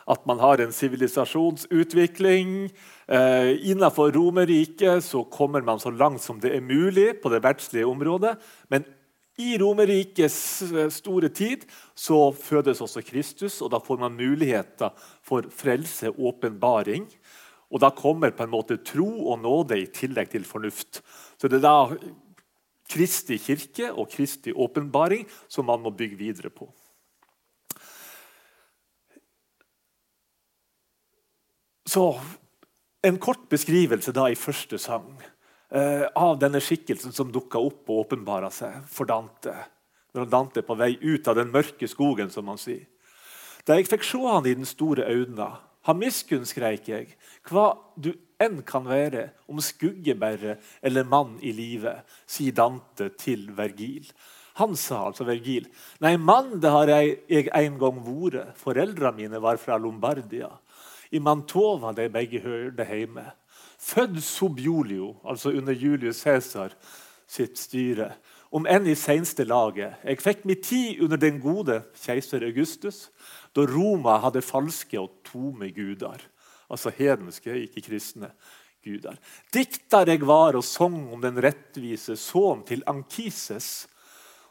[0.06, 2.70] At man har en sivilisasjonsutvikling.
[3.06, 8.36] Eh, innenfor Romerriket kommer man så langt som det er mulig på det verdslige området.
[8.68, 8.84] Men
[9.40, 14.92] i Romerrikets eh, store tid så fødes også Kristus, og da får man muligheter
[15.24, 17.06] for frelse, og åpenbaring.
[17.72, 21.00] Og da kommer på en måte tro og nåde i tillegg til fornuft.
[21.40, 21.96] Så det er da
[22.92, 26.68] Kristi kirke og Kristi åpenbaring som man må bygge videre på.
[31.92, 32.20] Så
[33.02, 35.10] en kort beskrivelse da i første sang
[35.74, 39.52] eh, av denne skikkelsen som dukka opp og åpenbara seg for Dante.
[40.16, 42.86] Når Dante er på vei ut av den mørke skogen, som man sier.
[43.68, 45.50] Da jeg fikk se han i den store øynene,
[45.82, 47.12] ha miskunn, skreik jeg,
[47.50, 54.08] hva du enn kan være, om skuggebære eller mann i livet, sier Dante til Vergil.
[54.62, 55.68] Han sa altså Vergil,
[56.00, 58.56] nei, mann, det har jeg, jeg en gang vært.
[58.60, 60.54] Foreldra mine var fra Lombardia.
[61.12, 63.24] I Mantova de begge hørte hjemme.
[63.78, 66.72] Født sub Julio, altså under Julius Cæsar
[67.32, 68.12] sitt styre.
[68.52, 70.00] Om enn i seneste laget.
[70.04, 73.06] Jeg fikk min tid under den gode keiser Augustus
[73.56, 76.20] da Roma hadde falske og tomme guder.
[76.72, 78.32] Altså hedenske, ikke kristne
[78.84, 79.16] guder.
[79.54, 83.88] Dikter jeg var og sang om den rettvise sønn til Ankises.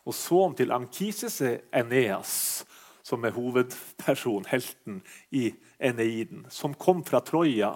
[0.05, 2.65] Og sønnen til Ankises er Eneas,
[3.11, 5.01] som er hovedperson, helten
[5.35, 5.49] i
[5.83, 7.73] Eneiden, som kom fra Troja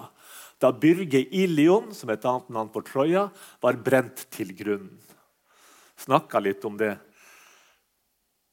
[0.64, 3.28] da Byrge Ilion, som et annet navn på Troja,
[3.64, 4.96] var brent til grunnen.
[6.00, 6.96] Snakka litt om det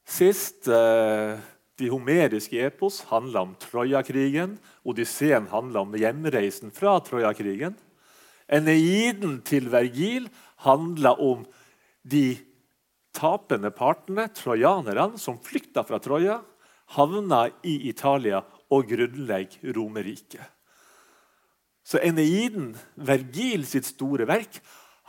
[0.07, 0.69] sist.
[0.69, 1.39] Eh,
[1.81, 4.59] de homeriske epos handla om Trojakrigen.
[4.87, 7.75] Odysseen handla om hjemreisen fra Trojakrigen.
[8.53, 10.29] Eneiden til Vergil
[10.67, 11.47] handla om
[12.03, 12.37] de
[13.17, 16.41] tapende partene, trojanerne, som flykta fra Troja,
[16.97, 20.45] havna i Italia og grunnlegger Romerriket.
[21.83, 24.61] Så Eneiden, Vergil sitt store verk,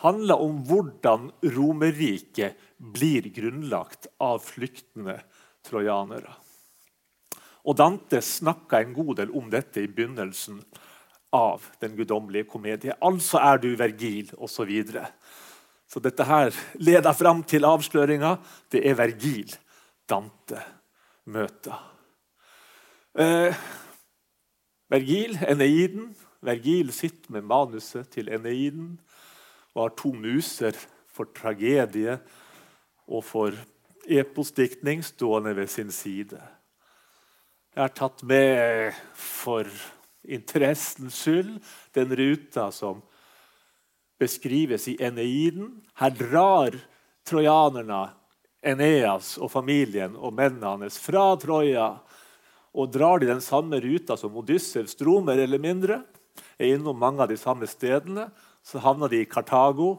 [0.04, 5.19] handler om hvordan Romerriket blir grunnlagt av flyktende
[5.63, 6.34] trojanere.
[7.63, 10.60] Og Dante snakka en god del om dette i begynnelsen
[11.34, 12.93] av Den guddommelige komedie.
[13.02, 14.54] Altså er du Vergil, osv.
[14.54, 15.08] Så, videre.
[15.89, 18.36] så dette her leder fram til avsløringa.
[18.69, 19.56] Det er Vergil
[20.10, 20.62] Dante
[21.26, 21.78] møter.
[23.20, 23.56] Eh,
[24.90, 26.16] Vergil, Eneiden.
[26.44, 28.98] Vergil sitter med manuset til Eneiden
[29.74, 30.76] og har to muser
[31.14, 32.18] for tragedie
[33.08, 33.56] og for
[34.06, 36.42] eposdiktning stående ved sin side.
[37.74, 39.66] Jeg har tatt med for
[40.24, 41.56] interessens skyld
[41.96, 43.02] den ruta som
[44.22, 45.80] beskrives i Eneiden.
[45.98, 46.78] Her drar
[47.26, 48.04] trojanerne,
[48.63, 51.89] Eneas og familien og mennene hans fra Troja.
[52.73, 55.99] Og drar de den samme ruta som Odyssevs dro, mer eller mindre.
[56.58, 58.30] Er innom mange av de samme stedene.
[58.63, 59.97] Så havner de i Kartago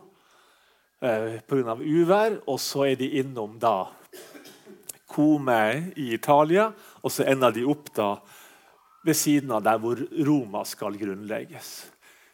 [1.04, 1.76] eh, pga.
[1.78, 2.40] uvær.
[2.48, 3.92] Og så er de innom da
[5.14, 6.72] Kome i Italia,
[7.02, 8.16] og så ender de opp da
[9.04, 11.84] ved siden av der hvor Roma skal grunnlegges.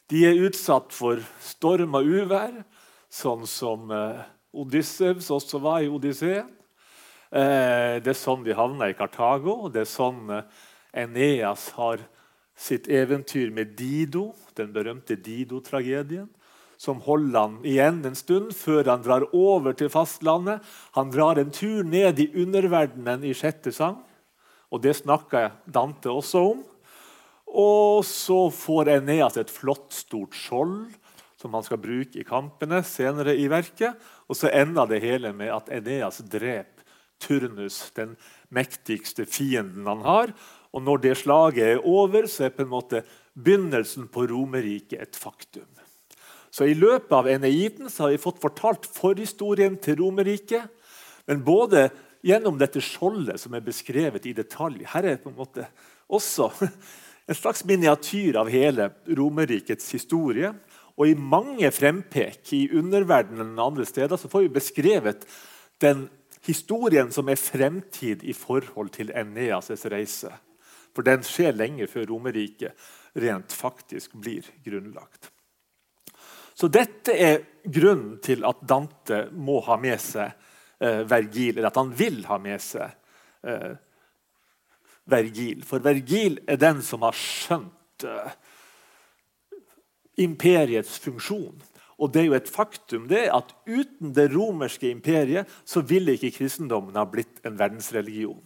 [0.08, 2.54] De er utsatt for storm og uvær,
[3.10, 6.48] sånn som eh, Odyssevs også var i Odysseen.
[7.30, 9.68] Eh, det er sånn de havna i Kartago.
[9.70, 10.66] Det er sånn eh,
[11.04, 12.02] Eneas har
[12.58, 16.28] sitt eventyr med Dido, den berømte Dido-tragedien
[16.80, 20.64] som holder han igjen en stund før han drar over til fastlandet.
[20.96, 23.98] Han drar en tur ned i underverdenen i sjette sang,
[24.72, 26.62] og det snakker Dante også om.
[27.50, 30.88] Og så får Eneas et flott, stort skjold
[31.40, 33.96] som han skal bruke i kampene senere i verket.
[34.28, 36.80] Og så ender det hele med at Eneas dreper
[37.20, 38.14] Turnus, den
[38.48, 40.32] mektigste fienden han har.
[40.72, 43.02] Og når det slaget er over, så er på en måte
[43.36, 45.68] begynnelsen på Romerriket et faktum.
[46.50, 50.64] Så I løpet av Eneiden har vi fått fortalt forhistorien til Romerriket.
[51.28, 51.90] Men både
[52.26, 54.82] gjennom dette skjoldet som er beskrevet i detalj.
[54.88, 55.68] Her er på en måte
[56.10, 56.50] også
[57.30, 60.52] en slags miniatyr av hele Romerrikets historie.
[61.00, 65.24] Og i mange frempek i underverdenen og andre steder så får vi beskrevet
[65.80, 66.04] den
[66.44, 70.32] historien som er fremtid i forhold til Eneas' reise.
[70.92, 72.76] For den skjer lenge før Romerriket
[73.16, 75.30] rent faktisk blir grunnlagt.
[76.54, 80.28] Så dette er grunnen til at Dante må ha med seg
[80.82, 82.90] eh, Vergil, eller at han vil ha med seg
[83.48, 83.72] eh,
[85.08, 85.64] Vergil.
[85.64, 88.34] For Vergil er den som har skjønt eh,
[90.20, 91.56] imperiets funksjon.
[92.00, 96.32] Og det er jo et faktum det at uten det romerske imperiet så ville ikke
[96.38, 98.40] kristendommen ha blitt en verdensreligion.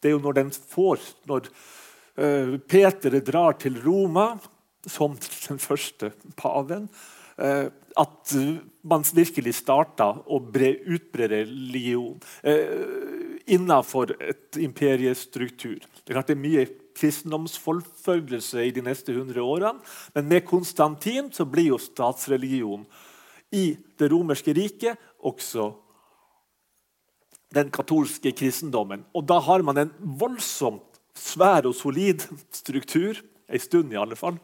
[0.00, 1.48] Det er jo når får, når
[2.20, 4.34] uh, Peter drar til Roma
[4.88, 5.16] som
[5.48, 6.88] den første paven,
[7.40, 7.68] uh,
[8.00, 8.34] at
[8.86, 15.80] man virkelig starta å bre, utbre religion uh, innenfor et imperiestruktur.
[15.80, 19.78] Det er klart det er mye kristendomsforfølgelse i de neste 100 årene.
[20.14, 22.86] Men med Konstantin så blir jo statsreligion
[23.54, 25.72] i det romerske riket også
[27.54, 29.02] den katolske kristendommen.
[29.14, 32.22] Og da har man en voldsomt svær og solid
[32.54, 33.18] struktur,
[33.50, 34.38] en stund i alle fall,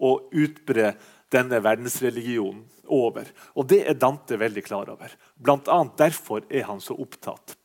[0.00, 0.92] å utbre
[1.32, 3.28] denne verdensreligionen over.
[3.54, 5.12] Og det er Dante veldig klar over.
[5.38, 7.56] Blant annet derfor er han så opptatt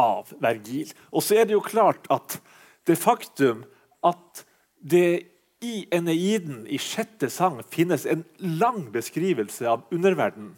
[0.00, 0.90] av Vergil.
[1.14, 2.40] Og så er det jo klart at
[2.88, 3.64] det faktum
[4.06, 4.44] at
[4.80, 10.54] det i Eneiden i sjette sang finnes en lang beskrivelse av underverdenen,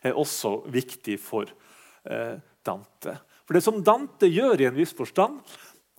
[0.00, 1.50] er også viktig for
[2.08, 3.18] eh, Dante.
[3.44, 5.42] For Det som Dante gjør i en viss forstand,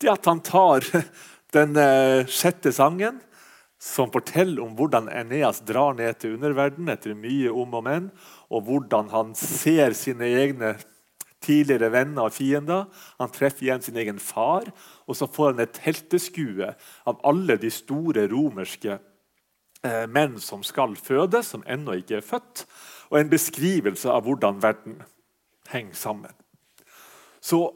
[0.02, 0.86] det er at han tar
[1.58, 3.22] den eh, sjette sangen,
[3.78, 8.08] som forteller om hvordan Eneas drar ned til underverdenen etter mye om og men,
[8.50, 10.74] og hvordan han ser sine egne
[11.44, 12.88] tidligere venner og fiender.
[13.22, 14.70] Han treffer igjen sin egen far,
[15.08, 16.72] og så får han et helteskue
[17.08, 22.66] av alle de store romerske eh, menn som skal fødes, som ennå ikke er født,
[23.12, 25.02] og en beskrivelse av hvordan verden
[25.72, 26.34] henger sammen.
[27.42, 27.70] Så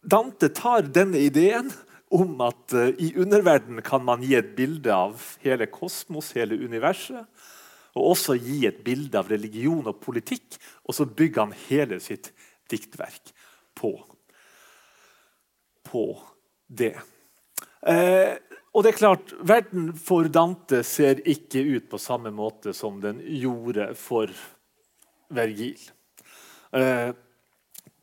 [0.00, 1.68] Dante tar denne ideen
[2.10, 7.26] om at eh, i underverdenen kan man gi et bilde av hele kosmos, hele universet,
[7.98, 12.30] og også gi et bilde av religion og politikk, og så bygger han hele sitt
[12.70, 13.32] diktverk
[13.76, 13.92] på,
[15.86, 16.04] på
[16.66, 16.94] det.
[17.86, 18.36] Eh,
[18.70, 23.18] og det er klart, Verden for Dante ser ikke ut på samme måte som den
[23.40, 24.30] gjorde for
[25.34, 25.80] Vergil.
[26.76, 27.10] Eh,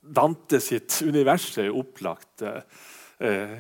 [0.08, 3.56] Dante sitt univers er opplagt eh,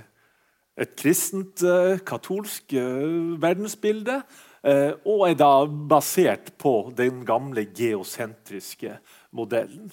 [0.77, 4.21] et kristent, eh, katolsk eh, verdensbilde.
[4.67, 8.97] Eh, og er da basert på den gamle geosentriske
[9.37, 9.91] modellen.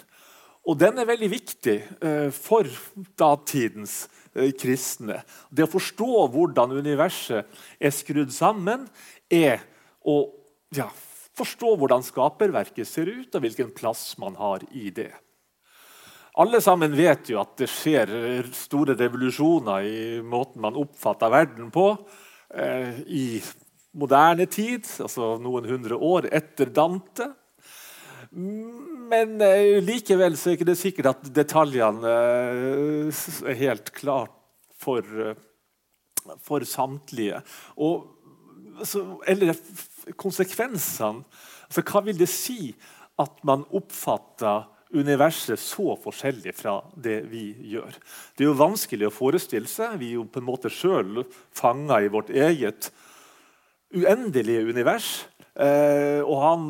[0.64, 2.68] Og den er veldig viktig eh, for
[3.20, 5.20] datidens eh, kristne.
[5.52, 8.86] Det å forstå hvordan universet er skrudd sammen,
[9.28, 9.60] er
[10.00, 10.16] å
[10.74, 10.88] ja,
[11.36, 15.12] forstå hvordan skaperverket ser ut, og hvilken plass man har i det.
[16.40, 21.92] Alle sammen vet jo at det skjer store revolusjoner i måten man oppfatter verden på
[22.56, 23.26] eh, i
[23.94, 27.28] moderne tid, altså noen hundre år etter Dante.
[29.14, 34.34] Men uh, likevel så er ikke det sikkert at detaljene uh, er helt klart
[34.80, 37.40] for, uh, for samtlige.
[37.78, 38.08] Og,
[38.82, 39.54] så, eller
[40.20, 41.22] konsekvensene.
[41.68, 42.72] Altså, hva vil det si
[43.22, 47.94] at man oppfatter universet så forskjellig fra det vi gjør?
[48.34, 49.98] Det er jo vanskelig å forestille seg.
[50.02, 51.22] Vi er jo på en måte sjøl
[51.54, 52.90] fanga i vårt eget
[53.94, 55.12] uendelige univers.
[55.54, 56.62] Eh, og han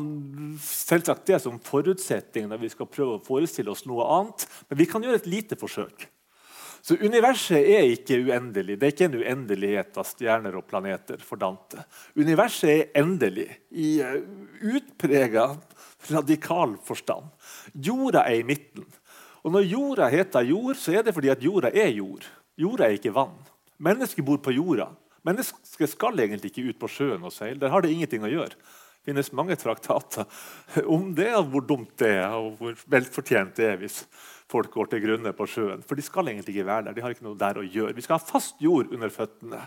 [0.61, 4.45] selvsagt det som forutsetning når vi skal prøve å forestille oss noe annet.
[4.69, 6.07] Men vi kan gjøre et lite forsøk.
[6.85, 8.75] Så Universet er ikke uendelig.
[8.77, 11.81] Det er ikke en uendelighet av stjerner og planeter for Dante.
[12.13, 14.19] Universet er endelig i uh,
[14.69, 15.47] utprega
[16.11, 17.31] radikal forstand.
[17.73, 18.85] Jorda er i midten.
[19.41, 22.29] Og Når jorda heter jord, så er det fordi at jorda er jord.
[22.57, 23.33] Jorda er ikke vann.
[23.81, 24.91] Mennesket bor på jorda.
[25.25, 27.59] Mennesket skal egentlig ikke ut på sjøen og seile.
[27.61, 28.53] Der har det ingenting å gjøre.
[28.55, 30.25] Det finnes mange traktater
[30.95, 34.03] om det, og hvor dumt det er, og hvor velfortjent det er hvis
[34.51, 35.83] folk går til grunne på sjøen.
[35.85, 36.97] For de skal egentlig ikke være der.
[36.97, 37.95] De har ikke noe der å gjøre.
[37.97, 39.61] Vi skal ha fast jord under føttene.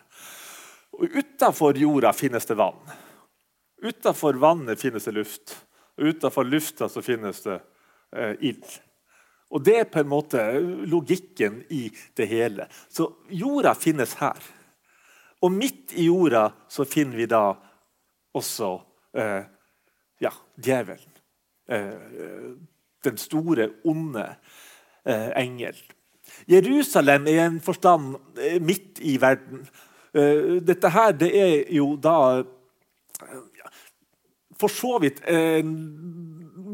[0.99, 2.79] Og Utafor jorda finnes det vann.
[3.83, 5.55] Utafor vannet finnes det luft.
[5.99, 7.59] Og utafor lufta så finnes det
[8.15, 8.67] eh, ild.
[9.55, 10.43] Og Det er på en måte
[10.91, 12.67] logikken i det hele.
[12.91, 14.39] Så jorda finnes her.
[15.43, 17.43] Og midt i jorda så finner vi da
[18.39, 18.72] også
[19.18, 19.45] eh,
[20.22, 21.14] ja, djevelen.
[21.68, 22.57] Eh,
[23.05, 24.24] den store, onde
[25.07, 25.78] eh, engel.
[26.49, 29.62] Jerusalem er i en forstand eh, midt i verden.
[30.14, 32.18] Eh, dette her det er jo da
[34.59, 35.70] for så vidt en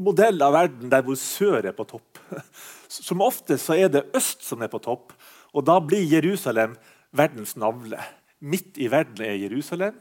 [0.05, 2.21] modell av verden der hvor sør er på topp.
[2.89, 5.13] Som ofte så er det øst som er på topp,
[5.53, 6.77] og da blir Jerusalem
[7.15, 7.99] verdens navle.
[8.45, 9.97] Midt i verden er Jerusalem.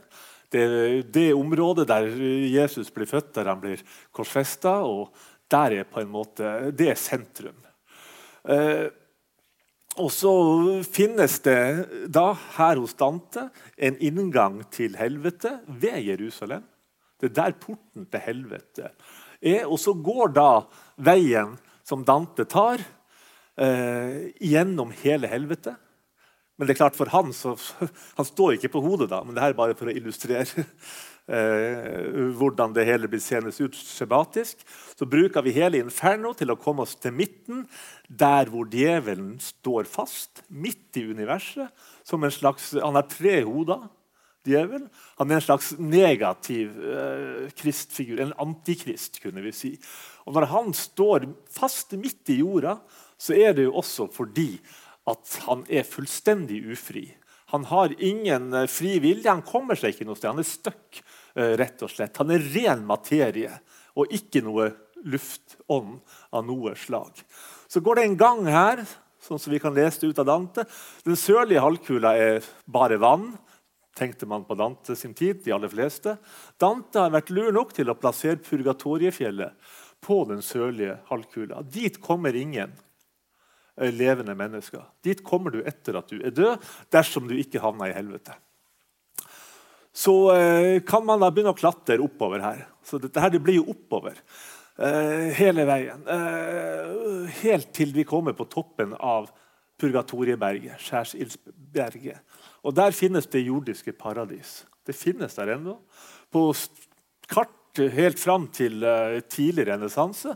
[0.52, 2.10] Det er det området der
[2.52, 3.82] Jesus blir født, der han blir
[4.14, 4.82] korsfesta.
[4.86, 5.14] Og
[5.52, 7.58] der er på en måte, det er sentrum.
[8.44, 8.90] Eh,
[10.02, 10.34] og så
[10.90, 16.64] finnes det da her hos Dante en inngang til helvete ved Jerusalem.
[17.22, 18.90] Det er der porten til helvete
[19.44, 19.68] er.
[19.68, 20.50] Og så går da
[20.98, 21.54] veien
[21.86, 22.82] som Dante tar,
[23.58, 25.76] eh, gjennom hele helvete.
[26.58, 27.56] Men det er klart for han så,
[28.20, 30.46] han står ikke på hodet, da, men det her er bare for å illustrere
[31.34, 34.62] eh, hvordan det hele blir seende ut skjematisk.
[34.94, 37.66] Så bruker vi hele Inferno til å komme oss til midten,
[38.08, 41.74] der hvor djevelen står fast, midt i universet.
[42.04, 43.90] som en slags, Han har tre hoder,
[44.46, 44.90] djevelen.
[45.18, 49.74] Han er en slags negativ eh, kristfigur, en antikrist, kunne vi si.
[50.28, 52.78] Og Når han står fast midt i jorda,
[53.18, 54.60] så er det jo også fordi
[55.10, 57.08] at han er fullstendig ufri.
[57.54, 59.30] Han har ingen eh, fri vilje.
[59.30, 60.32] Han kommer seg ikke noe sted.
[60.32, 61.04] Han er stuck,
[61.36, 62.18] eh, rett og slett.
[62.22, 63.52] Han er ren materie
[64.00, 64.72] og ikke noe
[65.04, 66.00] luftånd
[66.34, 67.20] av noe slag.
[67.68, 68.84] Så går det en gang her,
[69.22, 70.66] sånn som vi kan lese det ut av Dante.
[71.06, 73.34] Den sørlige halvkula er bare vann,
[73.94, 75.44] tenkte man på Dante sin tid.
[75.44, 76.18] de aller fleste.
[76.58, 79.54] Dante har vært lur nok til å plassere Purgatoriefjellet
[80.02, 81.62] på den sørlige halvkula.
[81.62, 82.74] Dit kommer ingen
[83.78, 84.84] levende mennesker.
[85.04, 88.36] Dit kommer du etter at du er død, dersom du ikke havner i helvete.
[89.94, 92.66] Så eh, kan man da begynne å klatre oppover her.
[92.86, 96.02] Så dette her, det blir jo oppover eh, hele veien.
[96.10, 99.30] Eh, helt til vi kommer på toppen av
[99.78, 102.22] Purgatorieberget, Skjærsildsberget.
[102.66, 104.64] Og der finnes det jordiske paradis.
[104.86, 105.78] Det finnes der ennå.
[106.34, 106.50] På
[107.30, 108.86] kart helt fram til
[109.34, 110.36] tidlig renessanse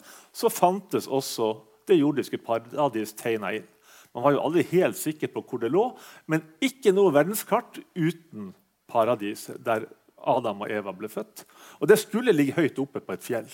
[0.54, 1.52] fantes også
[1.88, 3.68] det jordiske paradis tegna inn.
[4.16, 5.84] Man var jo aldri helt sikker på hvor det lå,
[6.32, 8.54] men ikke noe verdenskart uten
[8.90, 9.86] paradis, der
[10.28, 11.44] Adam og Eva ble født.
[11.82, 13.50] Og Det skulle ligge høyt oppe på et fjell.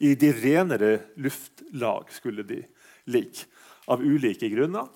[0.00, 2.62] I de renere luftlag skulle de
[3.06, 3.46] ligge,
[3.90, 4.86] av ulike grunner.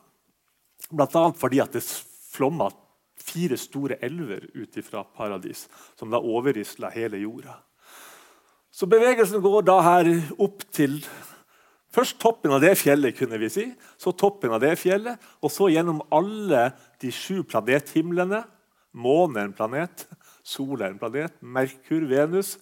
[0.92, 1.22] Bl.a.
[1.34, 2.68] fordi at det flomma
[3.26, 5.66] fire store elver ut fra paradis,
[5.98, 7.56] som da overrisla hele jorda.
[8.70, 11.00] Så bevegelsen går da her opp til
[11.94, 13.66] Først toppen av det fjellet, kunne vi si,
[14.00, 16.70] så toppen av det fjellet, og så gjennom alle
[17.02, 18.42] de sju planethimlene.
[18.96, 20.06] Månen er en planet,
[20.46, 22.56] Sol er en planet, Merkur, Venus,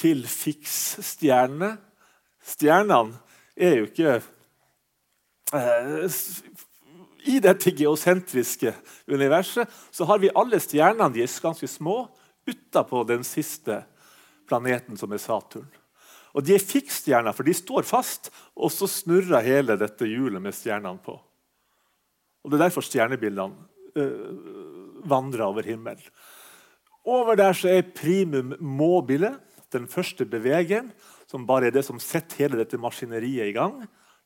[0.00, 1.76] til fiksstjernene.
[2.42, 3.20] Stjernene
[3.54, 4.16] er jo ikke
[5.54, 6.16] eh,
[7.30, 8.72] I dette geosentriske
[9.06, 12.00] universet så har vi alle stjernene de er ganske små
[12.50, 13.84] utapå den siste
[14.50, 15.68] planeten, som er Saturn.
[16.32, 20.56] Og de er fiksstjerner, for de står fast, og så snurrer hele dette hjulet med
[20.56, 21.18] stjernene på.
[22.42, 23.54] Og Det er derfor stjernebildene
[23.96, 26.02] øh, vandrer over himmelen.
[27.04, 29.34] Over der så er primum mobile,
[29.72, 30.92] den første bevegeren,
[31.26, 33.82] som bare er det som setter hele dette maskineriet i gang.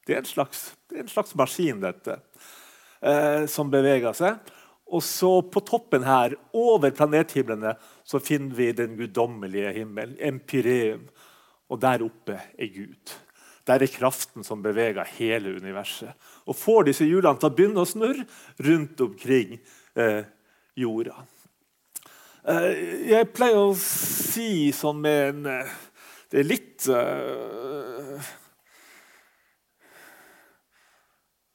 [0.07, 2.19] Det er en slags, er en slags maskin, dette,
[3.03, 4.53] eh, som beveger seg.
[4.87, 11.09] Og så På toppen her, over planethimlene, så finner vi den guddommelige himmel, empyreum.
[11.71, 13.14] Og der oppe er Gud.
[13.67, 16.12] Der er kraften som beveger hele universet.
[16.47, 18.27] Og får disse hjulene til å begynne å snurre
[18.62, 19.57] rundt omkring
[19.99, 20.23] eh,
[20.79, 21.17] jorda.
[22.47, 22.71] Eh,
[23.11, 25.75] jeg pleier å si sånn med en eh,
[26.31, 28.31] Det er litt eh,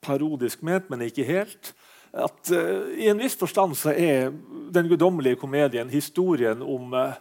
[0.02, 1.74] parodisk ment, men ikke helt.
[2.12, 4.32] At eh, I en viss forstand så er
[4.72, 7.16] den guddommelige komedien historien om uh,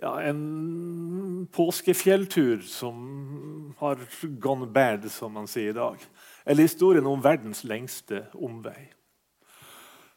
[0.00, 3.98] ja, en påskefjelltur som har
[4.40, 6.00] gone bad, som man sier i dag.
[6.44, 8.88] Eller historien om verdens lengste omvei.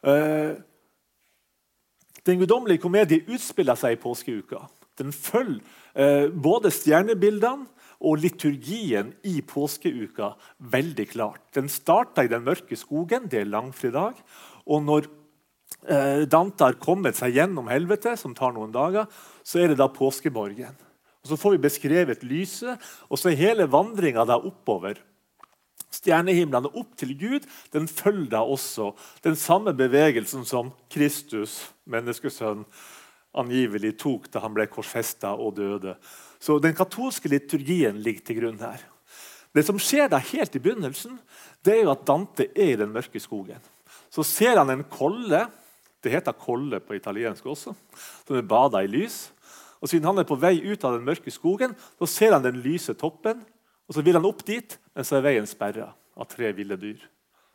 [0.04, 0.56] Uh,
[2.24, 4.64] den guddommelige komedie utspiller seg i påskeuka.
[5.00, 5.60] Den følger
[5.96, 7.68] uh, både stjernebildene
[8.04, 11.44] og liturgien i påskeuka veldig klart.
[11.56, 14.16] Den starta i den mørke skogen, det er langfredag.
[14.64, 15.08] Og når
[15.84, 19.08] Eh, Dante har kommet seg gjennom helvete, som tar noen dager,
[19.44, 20.74] så er det da påskeborgen.
[21.24, 24.98] Og Så får vi beskrevet lyset, og så er hele vandringa oppover.
[25.94, 28.92] Stjernehimlene opp til Gud den følger da også
[29.22, 32.64] den samme bevegelsen som Kristus, menneskesønn,
[33.34, 35.96] angivelig tok da han ble korsfesta og døde.
[36.38, 38.82] Så Den katolske liturgien ligger til grunn her.
[39.54, 41.18] Det som skjer da helt i begynnelsen,
[41.64, 43.60] det er jo at Dante er i den mørke skogen.
[44.10, 45.46] Så ser han en kolle.
[46.02, 47.74] Det heter kolle på italiensk også.
[48.26, 49.30] Som er bada i lys.
[49.84, 52.62] Og Siden han er på vei ut av den mørke skogen, så ser han den
[52.64, 53.42] lyse toppen.
[53.84, 57.02] og Så vil han opp dit, men så er veien sperra av tre ville dyr.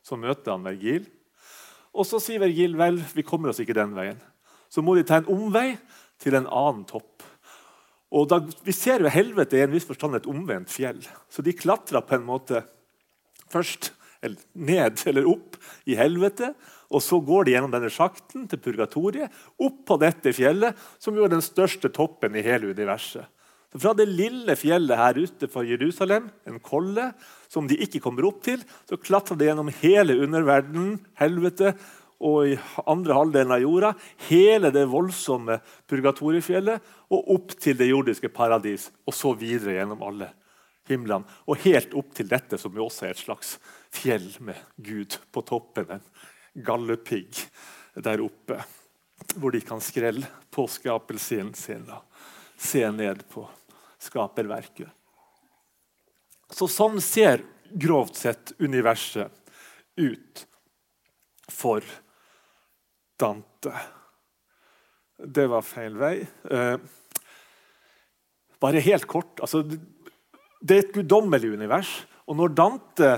[0.05, 1.07] Så møter han Vergil.
[1.89, 4.19] Og så sier Vergil vel, vi kommer oss ikke den veien.
[4.69, 5.79] Så må de ta en omvei
[6.21, 7.25] til en annen topp.
[8.13, 11.01] Og da, Vi ser jo helvete i en viss forstand et omvendt fjell.
[11.29, 12.61] Så de klatrer på en måte
[13.49, 15.57] først eller ned eller opp
[15.89, 16.53] i helvete.
[16.89, 21.27] Og så går de gjennom denne sjakten til purgatoriet, opp på dette fjellet, som jo
[21.27, 23.27] er den største toppen i hele universet.
[23.69, 27.11] Så Fra det lille fjellet her ute for Jerusalem, en kolle,
[27.49, 31.75] som de ikke kommer opp til, så klatrer de gjennom hele underverdenen, helvete,
[32.19, 32.57] og i
[32.89, 33.93] andre halvdelen av jorda,
[34.27, 36.81] hele det voldsomme purgatoriefjellet,
[37.13, 40.33] og opp til det jordiske paradis, og så videre gjennom alle
[40.89, 41.29] himlene.
[41.47, 43.55] Og helt opp til dette, som jo også er et slags
[43.93, 45.87] fjell med Gud på toppen.
[45.95, 46.03] En
[46.65, 47.43] gallepigg
[47.99, 48.59] der oppe,
[49.35, 52.05] hvor de kan skrelle påskapelsen sin og
[52.59, 53.45] se ned på
[53.99, 54.89] skaperverket.
[56.49, 59.31] Så sånn ser grovt sett universet
[59.99, 60.45] ut
[61.51, 61.85] for
[63.19, 63.73] Dante.
[65.19, 66.15] Det var feil vei.
[66.23, 66.77] Eh,
[68.59, 71.91] bare helt kort altså, Det er et guddommelig univers.
[72.27, 73.11] Og når Dante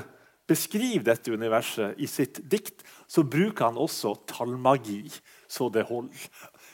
[0.51, 5.05] beskriver dette universet i sitt dikt, så bruker han også tallmagi
[5.51, 6.27] så det holder.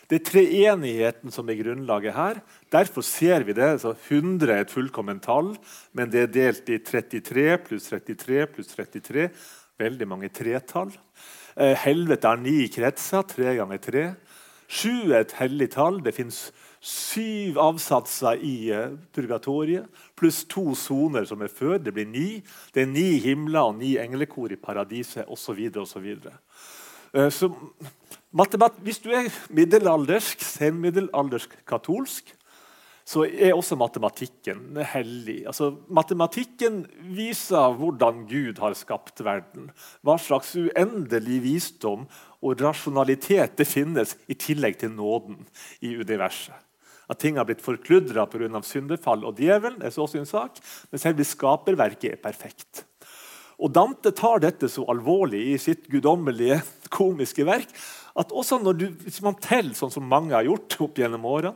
[0.08, 2.40] Det er treenigheten som er grunnlaget her.
[2.72, 3.74] Derfor ser vi det.
[3.82, 5.56] Så 100 er et fullkomment tall,
[5.98, 9.28] men det er delt i 33 pluss 33 pluss 33.
[9.82, 10.94] Veldig mange tretall.
[11.58, 14.06] Eh, helvete har ni kretser, tre ganger tre.
[14.68, 16.00] Sju er et hellig tall.
[16.06, 16.48] Det fins
[16.84, 21.78] syv avsatser i uh, purgatoriet, pluss to soner som er før.
[21.82, 22.42] Det blir ni.
[22.74, 25.60] Det er ni himler og ni englekor i paradiset osv.
[25.84, 26.10] osv.
[27.14, 32.36] Så, så hvis du er middelaldersk, senmiddelaldersk katolsk,
[33.08, 35.46] så er også matematikken hellig.
[35.48, 36.82] Altså, matematikken
[37.16, 39.70] viser hvordan Gud har skapt verden.
[40.04, 42.04] Hva slags uendelig visdom
[42.44, 45.40] og rasjonalitet det finnes i tillegg til nåden
[45.80, 46.67] i universet.
[47.08, 48.62] At ting har blitt forkludra pga.
[48.64, 50.60] syndefall og djevelen, er så også en sak,
[50.92, 52.84] men selve skaperverket er perfekt.
[53.58, 56.62] Og Dante tar dette så alvorlig i sitt guddommelige
[56.94, 57.72] komiske verk
[58.18, 61.56] at også når du, hvis man teller sånn som mange har gjort opp gjennom årene,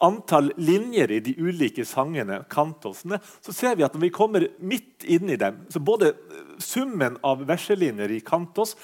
[0.00, 5.04] antall linjer i de ulike sangene, kantosene, så ser vi at når vi kommer midt
[5.04, 6.14] inn i dem så Både
[6.60, 8.76] summen av verselinjer i kantos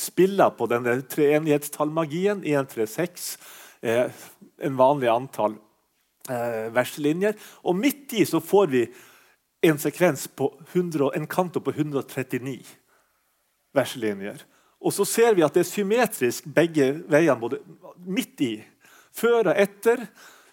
[0.00, 3.30] spiller på denne treenighetstallmagien 1, 3, 6,
[3.82, 4.10] eh,
[4.60, 5.56] en vanlig antall
[6.30, 7.36] eh, verselinjer.
[7.64, 8.84] Og midt i så får vi
[9.68, 12.62] en sekvens på 100, en kanto på 139
[13.76, 14.42] verselinjer.
[14.78, 17.58] Og så ser vi at det er symmetrisk begge veiene, både
[18.06, 18.52] midt i
[19.14, 20.06] før og etter.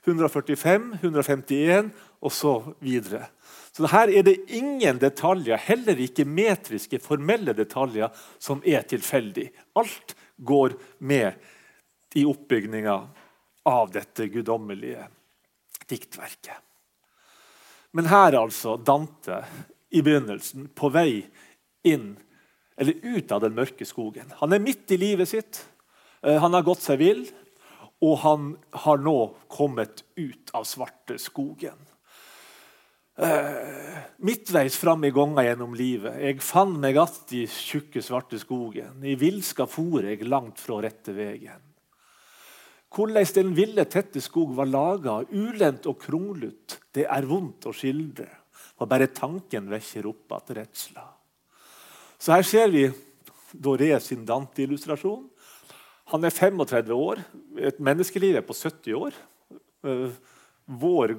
[0.06, 1.88] 145, 151
[2.22, 2.52] og så
[2.84, 3.26] videre.
[3.74, 9.50] Så her er det ingen detaljer, heller ikke metriske, formelle detaljer, som er tilfeldig.
[9.76, 11.34] Alt går med
[12.16, 12.96] i oppbygninga
[13.70, 15.08] av dette guddommelige
[15.90, 16.62] diktverket.
[17.96, 19.44] Men her altså Dante
[19.96, 21.24] i begynnelsen, på vei
[21.88, 22.14] inn
[22.76, 24.34] eller ut av den mørke skogen.
[24.42, 25.62] Han er midt i livet sitt.
[26.22, 27.24] Eh, han har gått seg vill
[28.04, 28.48] og han
[28.86, 29.20] har nå
[29.52, 31.78] kommet ut av svarte skogen.
[33.16, 33.96] Uh,
[34.28, 36.18] midtveis fram i gonga gjennom livet.
[36.20, 39.04] Jeg fant meg att i tjukke, svarte skogen.
[39.04, 41.62] I villska for jeg langt fra rette vegen.
[42.96, 48.30] Hvordan den ville, tette skog var laga, ulendt og kronglut, det er vondt å skildre.
[48.76, 51.04] For bare tanken vekker opp att redsla.
[52.18, 52.86] Så her ser vi
[53.52, 55.28] Doré sin Dante-illustrasjon.
[56.12, 57.22] Han er 35 år.
[57.60, 59.16] Et menneskeliv er på 70 år.
[59.84, 60.12] Eh,
[60.66, 61.18] vår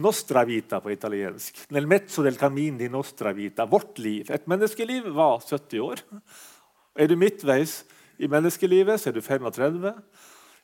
[0.00, 1.56] Nostra vita på italiensk.
[1.74, 3.64] Nel mezzo del camin di nostra vita.
[3.66, 4.28] Vårt liv.
[4.30, 6.02] Et menneskeliv var 70 år.
[6.94, 7.80] Er du midtveis
[8.22, 9.90] i menneskelivet, så er du 35.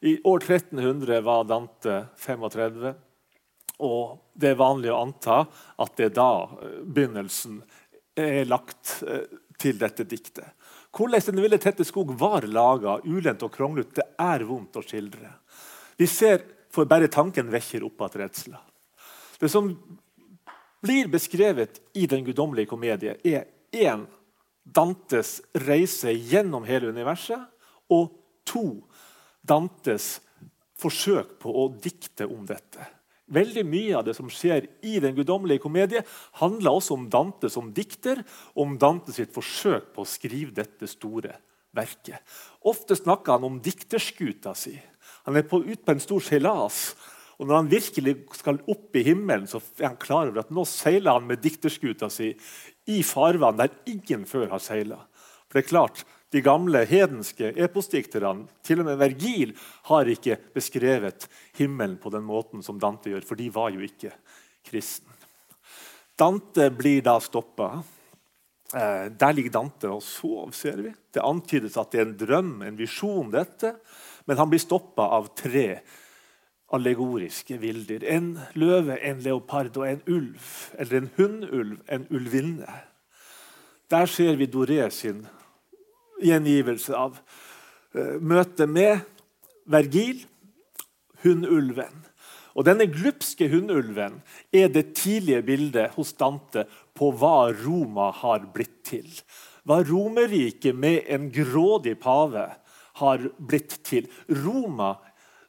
[0.01, 2.95] I år 1300 var Dante 35.
[3.79, 5.43] Og det er vanlig å anta
[5.83, 6.31] at det er da
[6.63, 7.61] eh, begynnelsen
[8.17, 9.27] er lagt eh,
[9.61, 10.49] til dette diktet.
[10.97, 15.29] Hvordan Den ville tette skog var laga, ulendt og kronglete, det er vondt å skildre.
[15.97, 16.41] Vi ser,
[16.73, 18.61] for bare tanken vekker opp igjen redsla.
[19.37, 19.69] Det som
[20.81, 24.07] blir beskrevet i Den guddommelige komedie, er én
[24.65, 27.45] Dantes reise gjennom hele universet,
[27.93, 28.17] og
[28.47, 28.86] to
[29.47, 30.17] Dantes
[30.77, 32.85] forsøk på å dikte om dette.
[33.27, 36.05] Veldig mye av det som skjer i Den guddommelige komedie,
[36.39, 38.23] handler også om Dante som dikter,
[38.55, 41.35] om Dante sitt forsøk på å skrive dette store
[41.75, 42.23] verket.
[42.71, 44.77] Ofte snakker han om dikterskuta si.
[45.27, 46.95] Han er på, ut på en stor seilas.
[47.37, 50.65] Og når han virkelig skal opp i himmelen, så er han klar over at nå
[50.69, 52.31] seiler han med dikterskuta si
[52.89, 55.03] i farvann der ingen før har seila.
[55.47, 59.53] For det er klart, de gamle hedenske eposdikterne, til og med Vergil,
[59.91, 64.11] har ikke beskrevet himmelen på den måten som Dante gjør, for de var jo ikke
[64.67, 65.13] kristen.
[66.17, 67.83] Dante blir da stoppa.
[68.75, 70.91] Eh, der ligger Dante og sover, ser vi.
[71.13, 73.77] Det antydes at det er en drøm, en visjon, dette.
[74.27, 75.83] Men han blir stoppa av tre
[76.75, 78.03] allegoriske villdyr.
[78.11, 80.51] En løve, en leopard og en ulv.
[80.81, 82.81] Eller en hunnulv, en ulvinne.
[83.93, 85.27] Der ser vi Doré sin
[86.23, 89.05] gjengivelse av uh, møtet med
[89.67, 90.21] Vergil,
[91.25, 92.05] hunnulven.
[92.57, 94.21] Og Denne glupske hunnulven
[94.55, 96.65] er det tidlige bildet hos Dante
[96.97, 99.09] på hva Roma har blitt til.
[99.67, 102.47] Hva Romerriket med en grådig pave
[103.03, 104.07] har blitt til.
[104.31, 104.95] Roma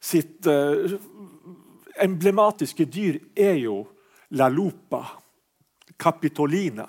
[0.04, 0.98] sitt uh,
[2.02, 3.84] emblematiske dyr er jo
[4.36, 5.06] la lupa,
[5.98, 6.86] capitolina,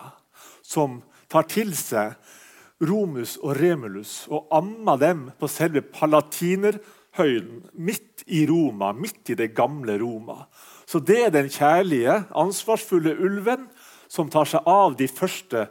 [0.62, 0.99] som
[1.31, 2.16] tar til seg
[2.85, 9.51] Romus og Remulus og amma dem på selve Palatinerhøyden, midt i Roma, midt i det
[9.57, 10.45] gamle Roma.
[10.87, 13.66] Så det er den kjærlige, ansvarsfulle ulven
[14.09, 15.66] som tar seg av de første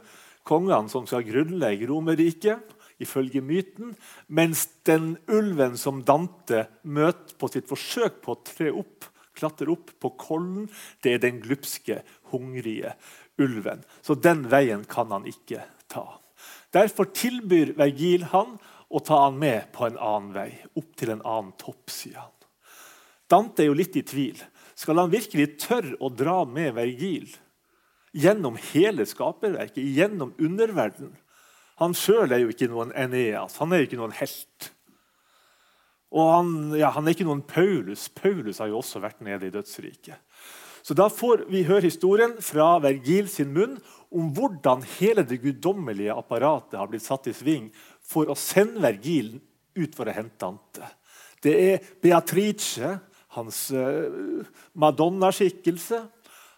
[0.48, 3.92] kongene som skal grunnlegge Romerriket, ifølge myten,
[4.26, 9.06] mens den ulven som Dante møter på sitt forsøk på å tre opp,
[9.38, 10.66] klatre opp på kollen,
[11.02, 12.00] det er den glupske,
[12.32, 12.96] hungrige
[13.38, 13.84] ulven.
[14.02, 16.08] Så den veien kan han ikke ta.
[16.74, 18.56] Derfor tilbyr Vergil han
[18.88, 21.90] å ta han med på en annen vei, opp til en annen topp.
[21.90, 22.34] sier han.
[23.28, 24.40] Dante er jo litt i tvil.
[24.78, 27.28] Skal han virkelig tørre å dra med Vergil
[28.16, 31.16] gjennom hele skaperverket, gjennom underverdenen?
[31.78, 34.72] Han sjøl er jo ikke noen Eneas, han er jo ikke noen helt.
[36.10, 38.08] Og han, ja, han er ikke noen Paulus.
[38.08, 40.16] Paulus har jo også vært nede i dødsriket.
[40.82, 43.78] Så Da får vi høre historien fra Vergil sin munn
[44.14, 47.68] om hvordan hele det guddommelige apparatet har blitt satt i sving
[48.04, 49.36] for å sende Vergil
[49.78, 50.88] ut for å hente Dante.
[51.42, 52.96] Det er Beatrice,
[53.36, 54.42] hans uh,
[54.74, 56.00] madonnaskikkelse,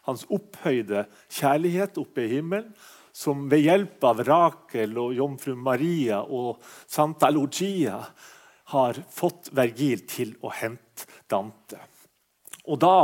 [0.08, 2.70] hans opphøyde kjærlighet oppe i himmelen,
[3.12, 7.98] som ved hjelp av Rakel og jomfru Maria og Santa Lucia
[8.70, 11.80] har fått Vergil til å hente Dante.
[12.70, 12.94] Og da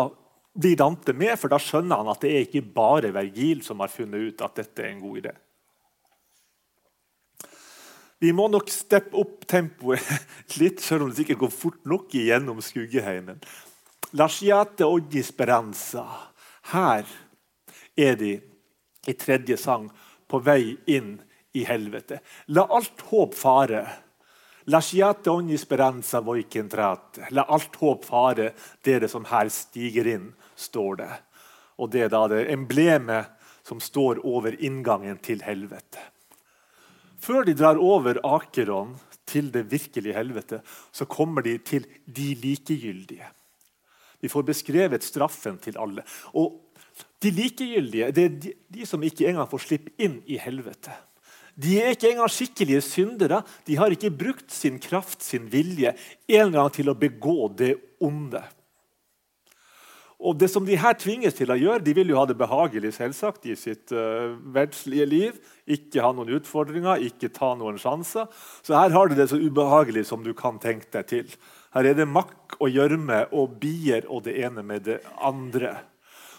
[0.56, 3.92] blir Dante med, for da skjønner han at det er ikke bare Vergil som har
[3.92, 5.34] funnet ut at dette er en god idé.
[8.18, 10.00] Vi må nok steppe opp tempoet
[10.60, 13.42] litt, selv om det ikke går fort nok igjennom skuggeheimen.
[14.16, 16.06] Lasciate oggi speranza.
[16.72, 17.04] Her
[17.96, 18.32] er de
[19.06, 19.90] i tredje sang
[20.26, 21.18] på vei inn
[21.56, 22.22] i helvete.
[22.56, 23.84] La alt håp fare.
[24.72, 27.28] Lasciate ogni speranza voi che entrate.
[27.30, 31.12] La alt håp fare, dere som her stiger inn står det.
[31.76, 33.32] Og det er da det emblemet
[33.66, 36.02] som står over inngangen til helvete.
[37.20, 38.94] Før de drar over Akeron
[39.26, 40.60] til det virkelige helvete,
[40.92, 43.26] så kommer de til de likegyldige.
[44.20, 46.06] Vi får beskrevet straffen til alle.
[46.34, 46.62] Og
[47.20, 50.92] De likegyldige det er de, de som ikke engang får slippe inn i helvete.
[51.56, 53.42] De er ikke engang skikkelige syndere.
[53.66, 55.94] De har ikke brukt sin kraft, sin vilje,
[56.28, 58.42] en gang til å begå det onde.
[60.16, 62.94] Og det som de her tvinges til å gjøre, De vil jo ha det behagelig
[62.96, 65.40] selvsagt i sitt uh, verdslige liv.
[65.68, 68.30] Ikke ha noen utfordringer, ikke ta noen sjanser.
[68.64, 71.36] Så her har du det så ubehagelig som du kan tenke deg til.
[71.76, 75.76] Her er det makk og gjørme og bier og det ene med det andre.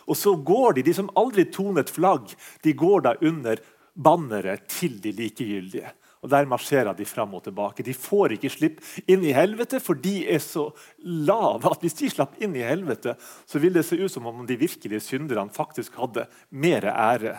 [0.07, 2.32] Og så går de, de som aldri tonet flagg,
[2.63, 3.61] de går da under
[3.93, 5.91] banneret til de likegyldige.
[6.24, 7.86] Og Der marsjerer de fram og tilbake.
[7.86, 10.68] De får ikke slipp inn i helvete, for de er så
[11.03, 13.15] lave at hvis de slapp inn i helvete,
[13.45, 17.38] så vil det se ut som om de virkelige synderne faktisk hadde mer ære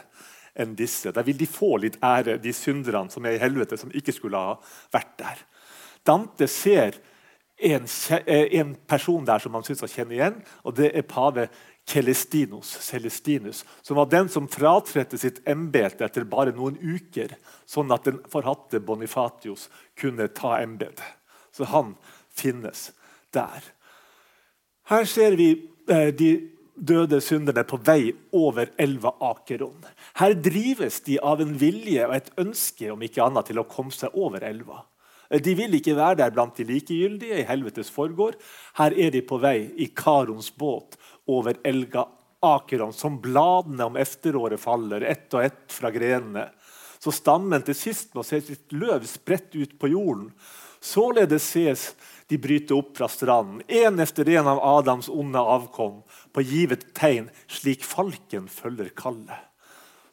[0.58, 1.12] enn disse.
[1.14, 4.38] Da vil de få litt ære, de synderne som er i helvete, som ikke skulle
[4.38, 4.56] ha
[4.94, 5.44] vært der.
[6.06, 6.98] Dante ser
[7.58, 7.86] en,
[8.26, 11.48] en person der som han syns han kjenner igjen, og det er pave
[11.88, 17.32] Celestinus, Celestinus, som var den som fratredte sitt embete etter bare noen uker,
[17.64, 21.06] sånn at den forhatte Bonifatius kunne ta embetet.
[21.52, 21.94] Så han
[22.28, 22.90] finnes
[23.34, 23.64] der.
[24.88, 25.48] Her ser vi
[25.88, 26.30] eh, de
[26.78, 29.80] døde synderne på vei over elva Akeron.
[30.20, 33.96] Her drives de av en vilje og et ønske om ikke annet til å komme
[33.96, 34.84] seg over elva.
[35.30, 38.38] Eh, de vil ikke være der blant de likegyldige i helvetes forgård.
[38.78, 40.98] Her er de på vei i Karons båt
[41.28, 42.06] over elga
[42.40, 46.48] Akeron, som bladene om efteråret faller, ett og ett fra grenene.
[46.98, 50.30] Så stammen til sist må se sitt løv spredt ut på jorden.
[50.80, 51.92] Således ses
[52.30, 56.02] de bryte opp fra stranden, én efter en av Adams onde avkom,
[56.32, 59.46] på givet tegn, slik falken følger kallet.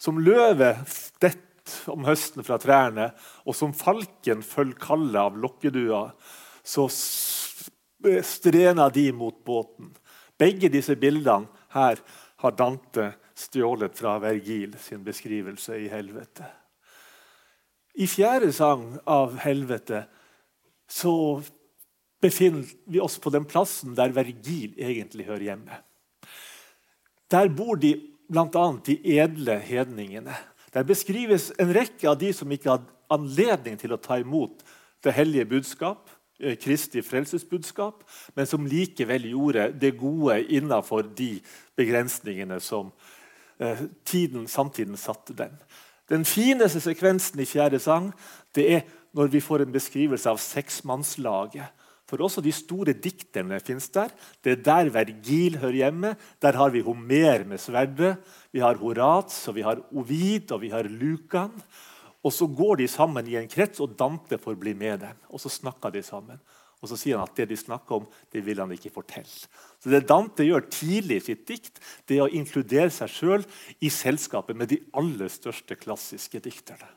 [0.01, 3.11] Som løvet dett om høsten fra trærne,
[3.45, 6.07] og som falken følger kallet av lokkedua,
[6.66, 6.88] så
[8.24, 9.93] strena de mot båten.
[10.39, 12.01] Begge disse bildene her
[12.43, 16.47] har Dante stjålet fra Vergil sin beskrivelse i helvete.
[17.95, 20.03] I fjerde sang av helvete
[20.91, 21.41] så
[22.21, 25.79] befinner vi oss på den plassen der Vergil egentlig hører hjemme.
[27.31, 27.95] Der bor de
[28.27, 28.65] bl.a.
[28.86, 30.36] de edle hedningene.
[30.73, 34.63] Der beskrives en rekke av de som ikke hadde anledning til å ta imot
[35.05, 38.03] det hellige budskap, Kristi frelsesbudskap,
[38.36, 41.38] men som likevel gjorde det gode innenfor de
[41.79, 42.91] begrensningene som
[43.59, 45.55] eh, tiden, samtiden satte dem.
[46.11, 48.11] Den fineste sekvensen i fjerde sang
[48.55, 48.83] det er
[49.15, 51.71] når vi får en beskrivelse av seksmannslaget
[52.05, 54.11] for også de store dikterne fins der.
[54.43, 56.13] Det er der Vergil hører hjemme.
[56.41, 58.19] Der har vi Homer med sverdet.
[58.53, 61.55] Vi har Horats, og vi har Ovid og vi har Lukan.
[62.26, 65.17] Og så går de sammen i en krets, og Dante får bli med dem.
[65.30, 66.39] Og så snakker de sammen.
[66.82, 69.47] Og så sier han at det de snakker om, det vil han ikke fortelle.
[69.82, 73.45] Så Det Dante gjør tidlig i sitt dikt, det er å inkludere seg sjøl
[73.80, 76.89] i selskapet med de aller største klassiske dikterne.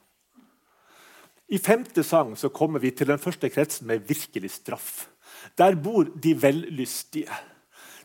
[1.48, 5.08] I femte sang så kommer vi til den første kretsen med virkelig straff.
[5.56, 7.32] Der bor de vellystige.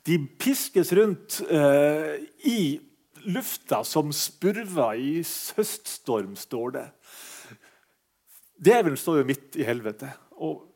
[0.07, 2.15] De piskes rundt uh,
[2.47, 2.79] i
[3.27, 5.11] lufta som spurver i
[5.57, 6.87] høststorm, står det.
[8.63, 10.11] Djevelen står jo midt i helvete.
[10.39, 10.69] og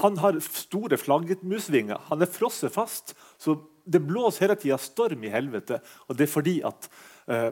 [0.00, 1.98] Han har store flaggermusvinger.
[2.10, 3.14] Han er frosset fast.
[3.38, 5.80] Så det blåser hele tida storm i helvete.
[6.08, 6.88] Og det er fordi at,
[7.28, 7.50] eh,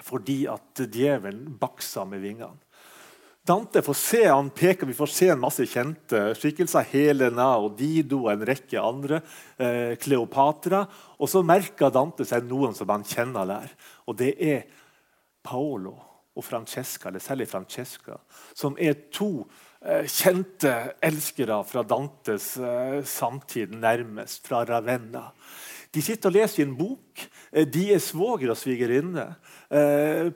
[0.00, 2.56] fordi at djevelen bakser med vingene.
[3.44, 6.84] Dante får se, han peker, Vi får se en masse kjente skikkelser.
[6.84, 9.22] Helena og Dido og en rekke andre.
[9.58, 10.86] Eh, Kleopatra.
[11.18, 13.70] Og så merker Dante seg noen som han kjenner der.
[14.06, 14.64] Og det er
[15.42, 16.07] Paolo
[16.38, 18.18] og Francesca, eller særlig Francesca,
[18.54, 19.48] som er to
[19.82, 20.74] eh, kjente
[21.04, 25.28] elskere fra Dantes eh, samtid, nærmest, fra Ravenna.
[25.94, 27.26] De sitter og leser i en bok.
[27.52, 29.32] Eh, de er svoger og svigerinne.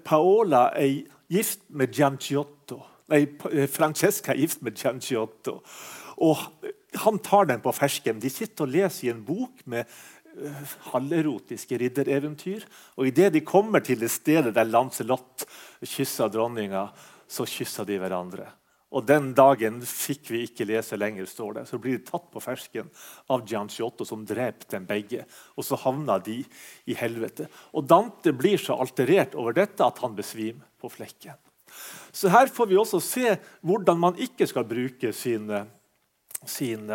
[0.05, 2.83] Paola er gift med Gianciotto
[3.13, 3.27] nei,
[3.71, 5.61] Francesca er gift med Gianciotto.
[6.23, 6.39] Og
[7.03, 8.21] han tar den på fersken.
[8.21, 9.89] De sitter og leser i en bok med
[10.93, 12.65] halverotiske riddereventyr.
[12.97, 15.47] Og idet de kommer til det stedet der Lancelot
[15.85, 16.89] kysser dronninga,
[17.29, 18.49] så kysser de hverandre.
[18.93, 21.65] Og Den dagen fikk vi ikke lese lenger, står det.
[21.69, 22.91] Så blir de tatt på fersken
[23.33, 25.25] av Gianciotto, som dreper dem begge.
[25.57, 26.43] Og så havna de
[26.85, 27.49] i helvete.
[27.73, 31.39] Og Dante blir så alterert over dette at han besvimer på flekken.
[32.13, 35.49] Så her får vi også se hvordan man ikke skal bruke sin,
[36.45, 36.91] sin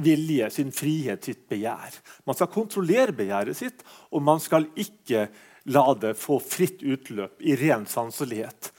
[0.00, 1.98] vilje, sin frihet, sitt begjær.
[2.26, 5.26] Man skal kontrollere begjæret sitt, og man skal ikke
[5.72, 8.72] la det få fritt utløp i ren sanselighet.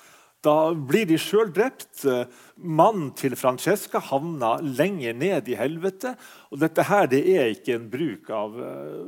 [0.43, 2.01] Da blir de sjøl drept.
[2.57, 6.17] Mannen til Francesca havna lenger ned i helvete.
[6.51, 8.57] Og dette her, det er ikke en bruk av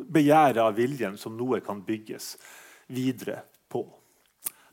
[0.08, 2.36] begjæret av viljen som noe kan bygges
[2.96, 3.84] videre på.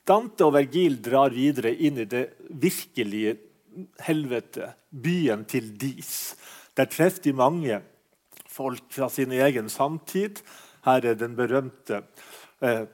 [0.06, 2.28] Dante og Vergil drar videre inn i det
[2.62, 3.36] virkelige
[4.06, 6.34] helvete, byen til Dis.
[6.76, 7.80] Der treffer de mange
[8.48, 10.40] folk fra sin egen samtid.
[10.84, 12.02] Her er den berømte
[12.62, 12.86] eh,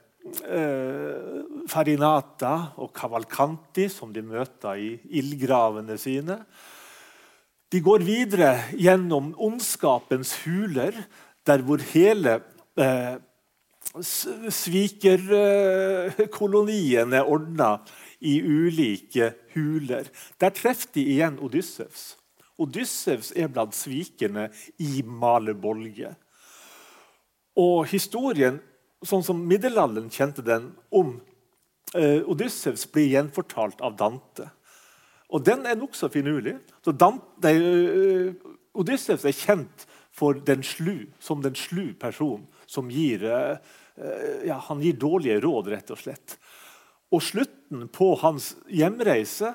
[0.44, 6.40] eh, Farinata og Cavalcanti, som de møter i ildgravene sine.
[7.68, 10.96] De går videre gjennom ondskapens huler,
[11.46, 12.40] der hvor hele
[12.76, 13.16] eh,
[17.14, 17.78] er ordna
[18.20, 20.10] i ulike huler.
[20.40, 22.17] Der treffer de igjen Odyssevs.
[22.58, 24.48] Odyssevs er blant svikerne
[24.82, 26.14] i Malebolge.
[27.58, 28.60] Og historien,
[29.06, 31.16] sånn som middelalderen kjente den, om
[31.94, 34.50] eh, Odyssevs blir gjenfortalt av Dante.
[35.28, 36.56] Og den er nokså finurlig.
[36.84, 39.86] Så Dante, eh, Odyssevs er kjent
[40.18, 43.58] den slu, som den slu personen som gir, eh,
[44.46, 46.38] ja, han gir dårlige råd, rett og slett.
[47.12, 49.54] Og slutten på hans hjemreise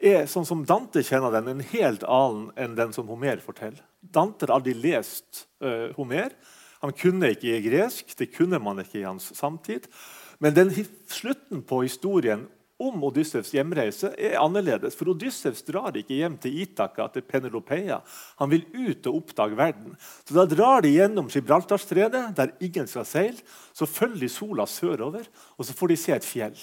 [0.00, 3.82] er sånn som Dante kjenner den, en helt annen enn den som Homer forteller.
[4.00, 6.32] Dante har aldri lest uh, Homer.
[6.80, 9.90] Han kunne ikke i gresk, det kunne man ikke i hans samtid.
[10.40, 10.72] Men den
[11.10, 12.46] slutten på historien
[12.80, 14.96] om Odyssevs hjemreise er annerledes.
[14.96, 18.00] For Odyssevs drar ikke hjem til Itaka til Penelopeia.
[18.40, 19.98] Han vil ut og oppdage verden.
[20.24, 23.44] Så Da drar de gjennom Gibraltarstredet, der ingen skal seile.
[23.76, 25.28] Så følger de sola sørover,
[25.58, 26.56] og så får de se et fjell.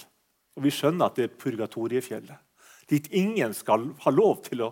[0.57, 2.46] Og Vi skjønner at det er Purgatoriefjellet.
[2.87, 4.71] Dit ingen skal ha lov til å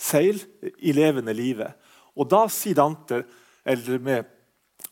[0.00, 1.72] seile i levende livet.
[2.16, 3.22] Og da sier Dante,
[3.64, 4.30] eller med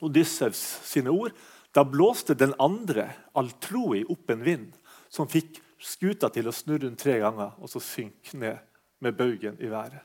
[0.04, 1.32] Odyssevs sine ord,
[1.74, 4.76] da blåste den andre, Altroi, opp en vind
[5.12, 8.58] som fikk skuta til å snurre rundt tre ganger og så synke ned
[9.04, 10.02] med baugen i været.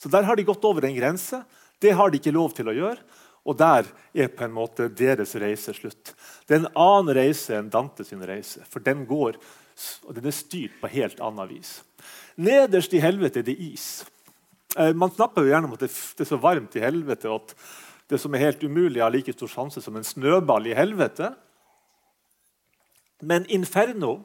[0.00, 1.42] Så Der har de gått over en grense.
[1.80, 3.00] Det har de ikke lov til å gjøre.
[3.44, 6.12] Og der er på en måte deres reise slutt.
[6.46, 9.38] Det er en annen reise enn Dante sin reise, for den går
[10.06, 11.74] og den er styrt på helt annet vis.
[12.40, 14.04] Nederst i helvete er det is.
[14.76, 17.54] Eh, man snapper jo gjerne om at det er så varmt i helvete at
[18.10, 21.30] det som er helt umulig, har like stor sjanse som en snøball i helvete.
[23.22, 24.16] Men inferno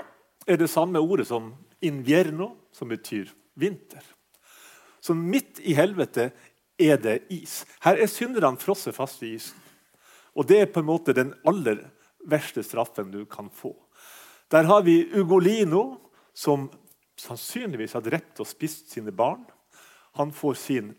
[0.47, 1.51] er det samme ordet som
[1.86, 4.01] invierno, som betyr vinter.
[5.01, 6.32] Så midt i helvete
[6.82, 7.64] er det is.
[7.86, 9.62] Her er synderne frosset fast i isen.
[10.36, 11.86] Og det er på en måte den aller
[12.26, 13.76] verste straffen du kan få.
[14.52, 15.98] Der har vi Ugolino,
[16.34, 16.68] som
[17.18, 19.41] sannsynligvis har drept og spist sine barn.
[20.20, 20.93] Han får sin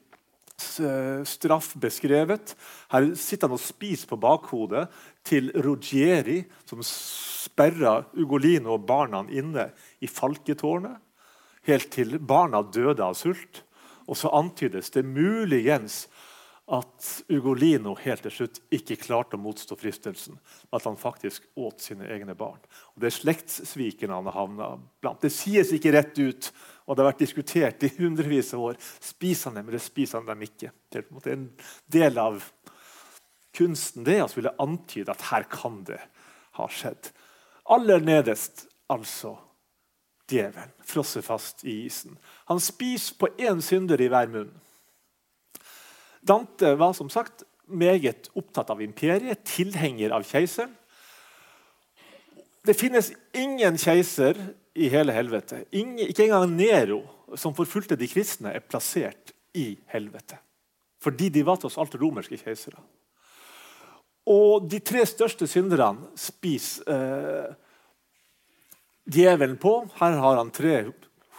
[0.56, 2.54] straff beskrevet.
[2.90, 4.86] Her sitter han og spiser på bakhodet
[5.26, 9.70] til Rogieri, som sperra Ugolino og barna inne
[10.00, 10.96] i falketårnet,
[11.68, 13.62] helt til barna døde av sult.
[14.06, 16.06] Og så antydes det muligens
[16.66, 20.38] at Ugolino helt til slutt ikke klarte å motstå fristelsen.
[20.74, 22.58] At han faktisk åt sine egne barn.
[22.94, 24.70] Og Det er slektssvikene han har havna
[25.02, 25.22] blant.
[25.22, 26.50] Det sies ikke rett ut,
[26.86, 28.80] og det har vært diskutert i hundrevis av år.
[28.98, 30.72] Spiser han dem, eller spiser han dem ikke?
[30.90, 31.48] Det er en, en
[31.94, 32.50] del av
[33.56, 36.02] kunsten det å ville antyde at her kan det
[36.58, 37.12] ha skjedd.
[37.70, 39.36] Aller nederst, altså
[40.30, 42.18] djevelen, frosset fast i isen.
[42.50, 44.54] Han spiser på én synder i hver munn.
[46.26, 50.74] Dante var som sagt meget opptatt av imperiet, tilhenger av keiseren.
[52.66, 54.38] Det finnes ingen keiser
[54.74, 55.62] i hele helvete.
[55.70, 57.00] Ingen, ikke engang Nero,
[57.38, 60.38] som forfulgte de kristne, er plassert i helvete.
[61.02, 62.80] Fordi de var tross alt romerske keisere.
[64.26, 67.52] Og de tre største synderne spiser eh,
[69.06, 69.78] djevelen på.
[70.00, 70.80] Her har han tre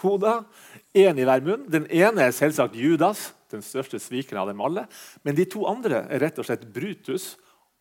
[0.01, 0.45] hoder,
[0.97, 1.65] én i hver munn.
[1.71, 4.87] Den ene er selvsagt Judas, den største svikeren av dem alle.
[5.23, 7.35] Men de to andre er rett og slett Brutus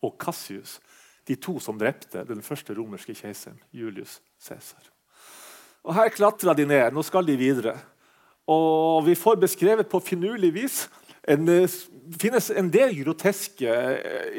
[0.05, 0.77] og Cassius,
[1.27, 4.91] de to som drepte den første romerske keiseren, Julius Cæsar.
[5.87, 6.93] Og Her klatra de ned.
[6.93, 7.75] Nå skal de videre.
[8.47, 10.85] Og Vi får beskrevet på finurlig vis
[11.27, 11.47] en,
[12.19, 13.71] finnes en del groteske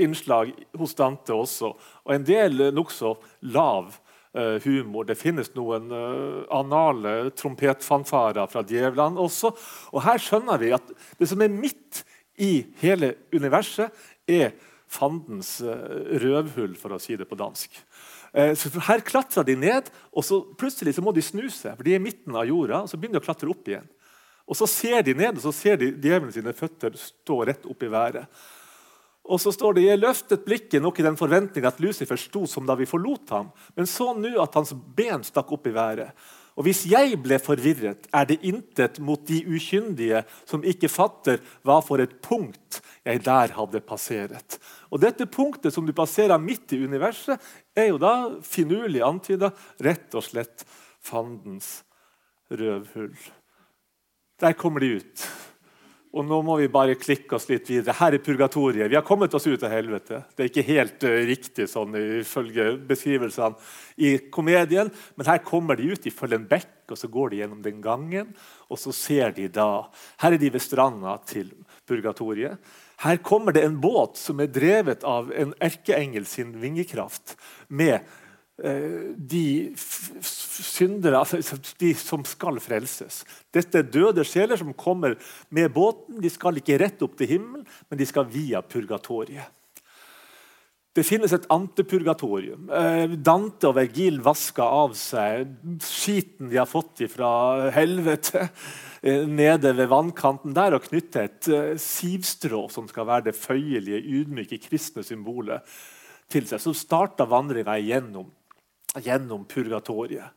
[0.01, 1.75] innslag hos Dante også,
[2.05, 3.13] og en del nokså
[3.53, 3.93] lav
[4.65, 5.07] humor.
[5.09, 9.51] Det finnes noen uh, anale trompetfanfarer fra djevlene også.
[9.95, 12.05] Og her skjønner vi at det som er midt
[12.39, 13.95] i hele universet,
[14.29, 14.53] er
[14.89, 15.73] fandens uh,
[16.23, 17.81] røvhull, for å si det på dansk.
[18.33, 21.77] Eh, så her klatrer de ned, og så plutselig så må de snu seg.
[21.77, 23.89] for de er i midten av jorda, og Så begynner de å klatre opp igjen.
[24.47, 27.83] Og Så ser de ned, og så ser de djevelen sine føtter stå rett opp
[27.83, 28.27] i været.
[29.29, 32.67] Og så står det jeg løftet blikket nok i den forventning at Lucifer sto som
[32.69, 36.15] da vi forlot ham, men så nå at hans ben stakk opp i været.
[36.59, 41.77] Og hvis jeg ble forvirret, er det intet mot de ukyndige som ikke fatter hva
[41.85, 44.57] for et punkt jeg der hadde passeret.
[44.91, 47.39] Og Dette punktet som du passerer midt i universet,
[47.79, 49.53] er jo da finurlig antyda
[49.87, 50.67] rett og slett
[50.99, 51.85] fandens
[52.51, 53.15] røvhull.
[54.43, 55.29] Der kommer de ut.
[56.17, 57.97] Og nå må vi bare klikke oss litt videre.
[57.99, 58.89] Her er purgatoriet.
[58.89, 60.23] Vi har kommet oss ut av helvete.
[60.33, 63.59] Det er ikke helt uh, riktig sånn ifølge beskrivelsene
[64.01, 64.89] i komedien,
[65.19, 66.01] men her kommer de ut.
[66.01, 68.31] De følger en bekk, og så går de gjennom den gangen.
[68.73, 69.69] Og så ser de da
[70.23, 71.53] Her er de ved stranda til
[71.89, 72.57] purgatoriet.
[73.05, 77.37] Her kommer det en båt som er drevet av en erkeengel sin vingekraft
[77.69, 78.01] med
[78.59, 83.21] de syndere, altså de som skal frelses.
[83.55, 85.15] Dette er døde sjeler som kommer
[85.55, 86.19] med båten.
[86.19, 89.47] De skal ikke rett opp til himmelen, men de skal via purgatoriet.
[90.99, 92.71] Det finnes et antepurgatorium.
[92.75, 95.53] Eh, Dante og Vergil vasker av seg
[95.85, 98.49] skiten de har fått fra helvete,
[99.03, 104.59] eh, nede ved vannkanten der og knytter et sivstrå som skal være det føyelige, ydmyke
[104.65, 105.63] kristne symbolet
[106.33, 106.65] til seg.
[106.65, 108.33] Så starter vandringa igjennom
[109.05, 110.35] gjennom purgatoriet.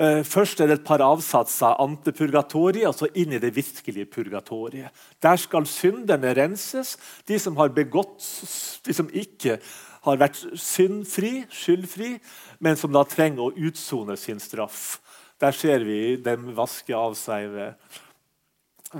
[0.00, 4.88] Eh, først er det et par avsatser antepurgatoriet, og så inn i det virkelige purgatoriet.
[5.20, 6.96] Der skal synderne renses,
[7.28, 8.24] de som har begått,
[8.86, 9.58] de som ikke
[10.06, 12.14] har vært syndfri, skyldfri,
[12.64, 15.00] men som da trenger å utsone sin straff.
[15.40, 17.92] Der ser vi dem vaske av seg ved,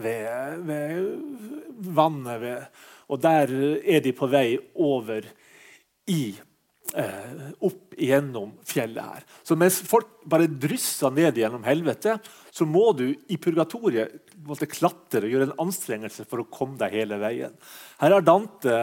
[0.04, 2.40] ved, ved vannet.
[2.44, 2.68] Ved,
[3.08, 5.24] og der er de på vei over
[6.10, 6.22] i
[6.90, 9.26] opp gjennom fjellet her.
[9.46, 12.16] Så mens folk bare drysser ned gjennom helvete,
[12.50, 16.96] så må du i purgatoriet måtte klatre og gjøre en anstrengelse for å komme deg
[17.00, 17.54] hele veien.
[18.00, 18.82] Her har Dante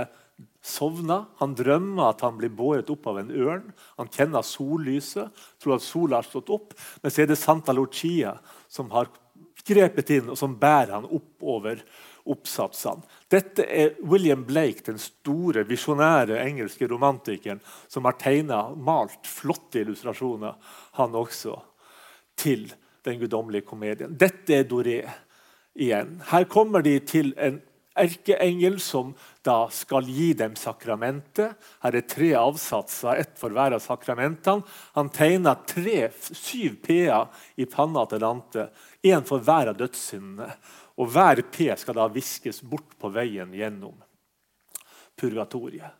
[0.67, 1.23] sovna.
[1.41, 3.69] Han drømmer at han blir båret opp av en ørn.
[3.99, 5.31] Han kjenner sollyset,
[5.61, 6.75] tror at sola har stått opp.
[7.01, 8.35] Men så er det Santa Lucia
[8.71, 9.09] som har
[9.67, 11.81] grepet inn og som bærer han oppover
[12.33, 13.05] oppsatsene.
[13.31, 20.57] Dette er William Blake, den store, visjonære engelske romantikeren, som har tegna, malt flotte illustrasjoner,
[20.99, 21.55] han også,
[22.37, 22.67] til
[23.07, 24.17] den guddommelige komedien.
[24.19, 24.99] Dette er Doré
[25.77, 26.19] igjen.
[26.29, 27.61] Her kommer de til en
[27.97, 29.13] erkeengel som
[29.45, 31.55] da skal gi dem sakramentet.
[31.83, 34.65] Her er tre avsatser, ett for hver av sakramentene.
[34.97, 38.67] Han tegner tre, syv p-er i panna til Dante,
[39.07, 40.51] én for hver av dødssyndene.
[40.97, 43.97] Og hver P skal da viskes bort på veien gjennom
[45.17, 45.93] purgatoriet.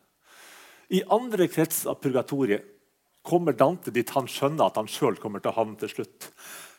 [0.88, 2.64] I andre krets av purgatoriet
[3.22, 6.30] kommer Dante dit han skjønner at han sjøl kommer til å havne til slutt.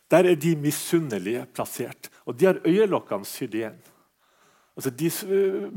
[0.10, 3.78] Der er de misunnelige plassert, og de har øyelokkene sydd igjen.
[4.80, 5.12] Altså, de,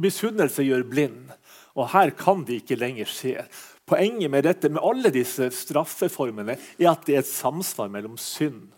[0.01, 1.33] misunnelse gjør blind,
[1.77, 3.43] og her kan det ikke lenger skje.
[3.89, 8.71] Poenget med dette, med alle disse straffeformene er at det er et samsvar mellom synd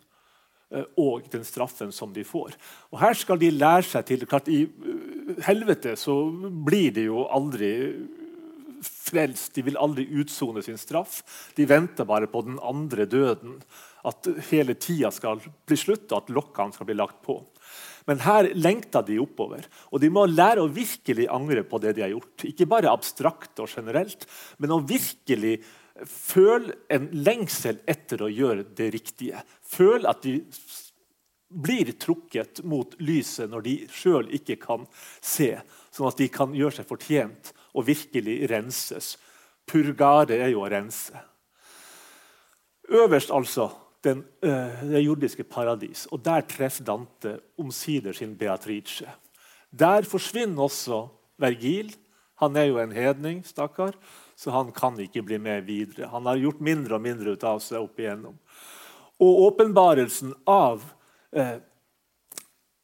[1.00, 2.56] og den straffen som de får.
[2.92, 6.16] Og Her skal de lære seg til klart I eh, helvete så
[6.66, 7.72] blir de jo aldri
[8.84, 9.54] frelst.
[9.56, 11.22] De vil aldri utsone sin straff.
[11.56, 13.58] De venter bare på den andre døden.
[14.04, 17.38] At hele tida skal bli slutt, og at lokkene skal bli lagt på.
[18.08, 19.64] Men her lengter de oppover.
[19.88, 22.44] Og de må lære å virkelig angre på det de har gjort.
[22.50, 24.26] Ikke bare abstrakt og generelt,
[24.60, 25.56] men å virkelig
[26.10, 29.40] føle en lengsel etter å gjøre det riktige.
[29.62, 30.40] Føle at de
[31.54, 34.86] blir trukket mot lyset når de sjøl ikke kan
[35.22, 35.52] se,
[35.94, 39.14] sånn at de kan gjøre seg fortjent og virkelig renses.
[39.68, 41.14] Purgare er jo å rense.
[42.92, 43.70] Øverst altså
[44.04, 46.04] den, uh, det jordiske paradis.
[46.12, 49.08] Og der treffer Dante omsider sin Beatrice.
[49.70, 51.06] Der forsvinner også
[51.40, 51.94] Vergil.
[52.42, 53.94] Han er jo en hedning, stakkar,
[54.36, 56.10] så han kan ikke bli med videre.
[56.10, 58.36] Han har gjort mindre og mindre ut av seg opp igjennom.
[59.22, 60.82] Og åpenbarelsen av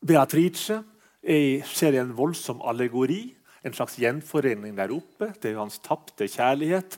[0.00, 0.80] Beatrice
[1.20, 3.28] er, skjer i en voldsom allegori.
[3.64, 5.34] En slags gjenforening der oppe.
[5.40, 6.96] Det er hans tapte kjærlighet.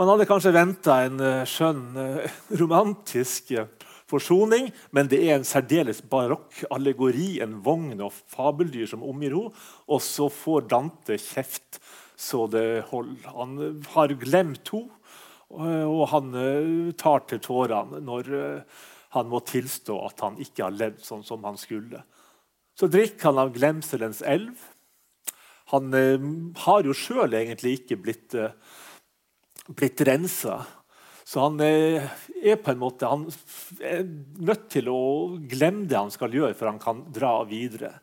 [0.00, 3.52] Man hadde kanskje venta en uh, skjønn, uh, romantisk
[4.08, 9.52] forsoning, men det er en særdeles barokk allegori, en vogn og fabeldyr som omgir henne.
[9.92, 11.82] Og så får Dante kjeft
[12.16, 13.28] så det holder.
[13.36, 14.96] Han har glemt henne,
[15.52, 16.32] og han
[16.96, 18.28] tar til tårene når
[19.12, 22.02] han må tilstå at han ikke har levd sånn som han skulle.
[22.78, 24.56] Så drikker han av glemselens elv.
[25.72, 25.92] Han
[26.64, 28.36] har jo sjøl egentlig ikke blitt
[29.66, 30.62] blitt rensa.
[31.24, 32.02] Så han eh,
[32.42, 33.26] er på en måte han
[33.80, 34.02] er
[34.42, 35.02] nødt til å
[35.48, 37.94] glemme det han skal gjøre, for han kan dra videre.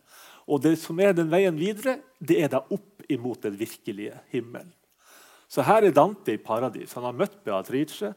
[0.49, 4.71] Og det som er den veien videre, det er da opp imot den virkelige himmelen.
[5.49, 6.93] Så her er Dante i paradis.
[6.93, 8.13] Han har møtt Beatrice.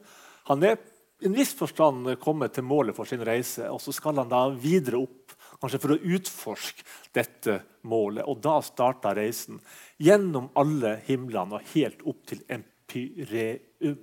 [0.49, 0.77] Han er
[1.23, 4.41] i en viss forstand kommet til målet for sin reise, og så skal han da
[4.59, 6.83] videre opp, kanskje for å utforske
[7.15, 8.25] dette målet.
[8.27, 9.61] Og da starter reisen
[10.03, 14.01] gjennom alle himlene og helt opp til Empyreum.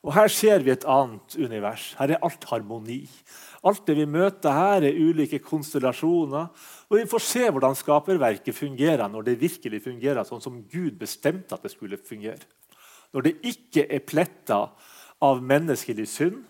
[0.00, 1.92] Og Her ser vi et annet univers.
[2.00, 3.04] Her er alt harmoni.
[3.62, 6.48] Alt det vi møter her, er ulike konstellasjoner.
[6.88, 11.54] Og Vi får se hvordan skaperverket fungerer når det virkelig fungerer sånn som Gud bestemte
[11.54, 12.42] at det skulle fungere.
[13.14, 14.64] Når det ikke er pletta
[15.22, 16.42] av menneskelig synd.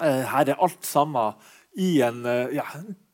[0.00, 1.38] Eh, her er alt sammen
[1.78, 2.66] i en eh, ja,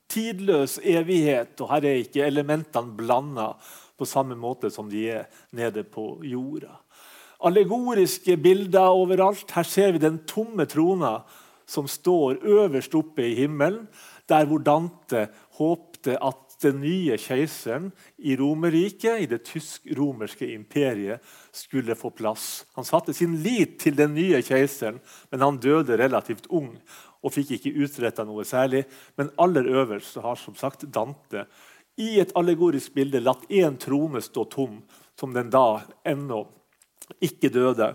[0.08, 3.52] tidløs evighet, og her er ikke elementene blanda
[3.98, 6.78] på samme måte som de er nede på jorda
[7.44, 9.50] allegoriske bilder overalt.
[9.54, 11.20] Her ser vi den tomme trona
[11.68, 13.86] som står øverst oppe i himmelen,
[14.28, 21.22] der hvor Dante håpte at den nye keiseren i Romerriket, i det tysk-romerske imperiet,
[21.54, 22.66] skulle få plass.
[22.78, 25.00] Han satte sin lit til den nye keiseren,
[25.30, 26.72] men han døde relativt ung
[27.22, 28.84] og fikk ikke utretta noe særlig.
[29.18, 31.46] Men aller øverst har som sagt Dante
[31.98, 34.82] i et allegorisk bilde latt én trone stå tom,
[35.18, 36.44] som den da ennå
[37.24, 37.94] ikke døde,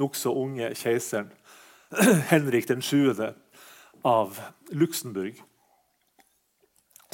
[0.00, 1.28] nokså unge keiseren
[2.32, 3.12] Henrik den 7.
[4.08, 4.38] av
[4.72, 5.42] Luxembourg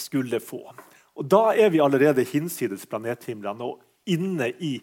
[0.01, 0.63] skulle få.
[1.19, 4.79] Og Da er vi allerede hinsides planethimlene og inne i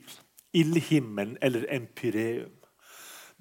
[0.56, 2.52] ildhimmelen eller empyreum.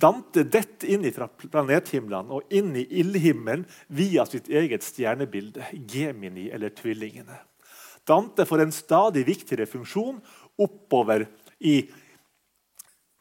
[0.00, 6.74] Dante detter inn fra planethimlene og inn i ildhimmelen via sitt eget stjernebilde, Gemini eller
[6.74, 7.36] tvillingene.
[8.04, 10.18] Dante får en stadig viktigere funksjon
[10.60, 11.28] oppover
[11.60, 11.78] i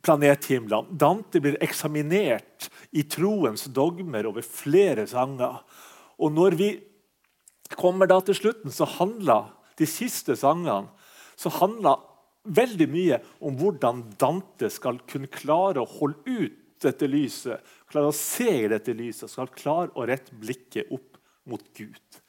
[0.04, 0.98] planethimlene.
[0.98, 5.62] Dante blir eksaminert i troens dogmer over flere sanger.
[6.20, 6.72] Og når vi
[7.78, 10.92] kommer da til slutten, så handler de siste sangene
[11.40, 12.02] så handler
[12.44, 18.16] veldig mye om hvordan Dante skal kunne klare å holde ut dette lyset, klare å
[18.16, 21.16] se i dette lyset, skal klare å rette blikket opp
[21.48, 22.20] mot Gud.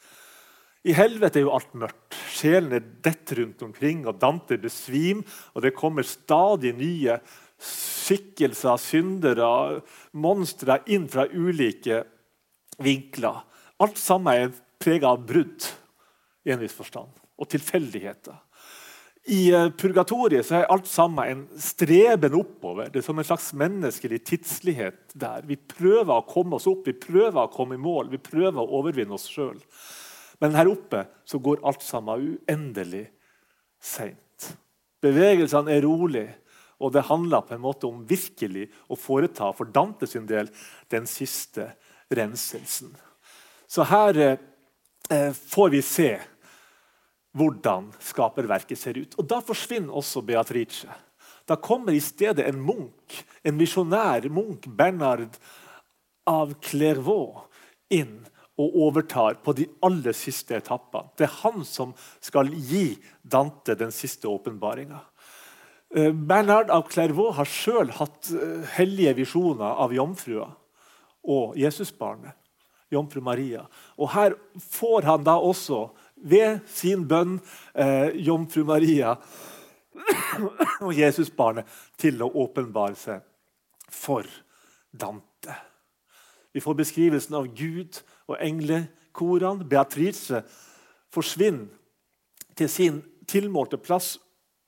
[0.85, 2.15] I helvete er jo alt mørkt.
[2.35, 5.25] Sjelene detter rundt omkring, og Dante besvimer.
[5.57, 7.17] Og det kommer stadig nye
[7.57, 9.81] skikkelser, syndere,
[10.13, 12.03] monstre inn fra ulike
[12.85, 13.41] vinkler.
[13.81, 14.53] Alt sammen er
[14.85, 15.65] prega av brudd
[16.45, 18.37] i en viss forstand, og tilfeldigheter.
[19.33, 22.91] I eh, purgatoriet så er alt sammen en streben oppover.
[22.93, 25.47] Det er som en slags menneskelig tidslighet der.
[25.49, 28.81] Vi prøver å komme oss opp, vi prøver å komme i mål, vi prøver å
[28.83, 29.57] overvinne oss sjøl.
[30.45, 33.07] Men her oppe så går alt sammen uendelig
[33.81, 34.51] seint.
[35.05, 36.27] Bevegelsene er rolig,
[36.85, 40.51] og det handler på en måte om virkelig å foreta for Dante sin del
[40.93, 41.71] den siste
[42.13, 42.93] renselsen.
[43.65, 44.43] Så her eh,
[45.09, 46.11] får vi se
[47.35, 49.17] hvordan skaperverket ser ut.
[49.19, 50.89] Og Da forsvinner også Beatrice.
[51.45, 55.37] Da kommer i stedet en munk, en misjonær, munk Bernard
[56.27, 57.45] av Clairvaux,
[57.93, 58.23] inn
[58.57, 61.11] og overtar på de aller siste etappene.
[61.19, 61.93] Det er han som
[62.23, 65.01] skal gi Dante den siste åpenbaringa.
[65.95, 70.49] Eh, Bernard av Clairvaux har sjøl hatt eh, hellige visjoner av jomfrua
[71.25, 72.37] og Jesusbarnet,
[72.95, 73.67] jomfru Maria.
[73.99, 75.89] Og Her får han da også
[76.25, 77.37] ved sin bønn
[77.75, 79.17] eh, jomfru Maria
[80.87, 81.69] og Jesusbarnet
[82.01, 83.23] til å åpenbare seg
[83.93, 84.27] for
[84.91, 85.55] Dante.
[86.55, 87.99] Vi får beskrivelsen av Gud
[88.31, 89.67] og englekorene.
[89.67, 90.45] Beatrice
[91.15, 91.67] forsvinner
[92.55, 94.15] til sin tilmålte plass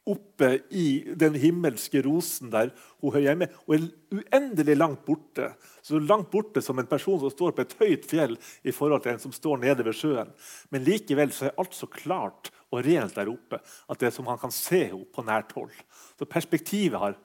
[0.06, 2.70] oppe i den himmelske rosen der
[3.02, 5.48] hun hører hjemme, og er uendelig langt borte.
[5.82, 9.16] Så langt borte som en person som står på et høyt fjell i forhold til
[9.16, 10.30] en som står nede ved sjøen.
[10.70, 14.30] Men likevel så er alt så klart og rent der oppe at det er som
[14.30, 15.74] han kan se henne på nært hold.
[16.18, 17.18] Så perspektivet har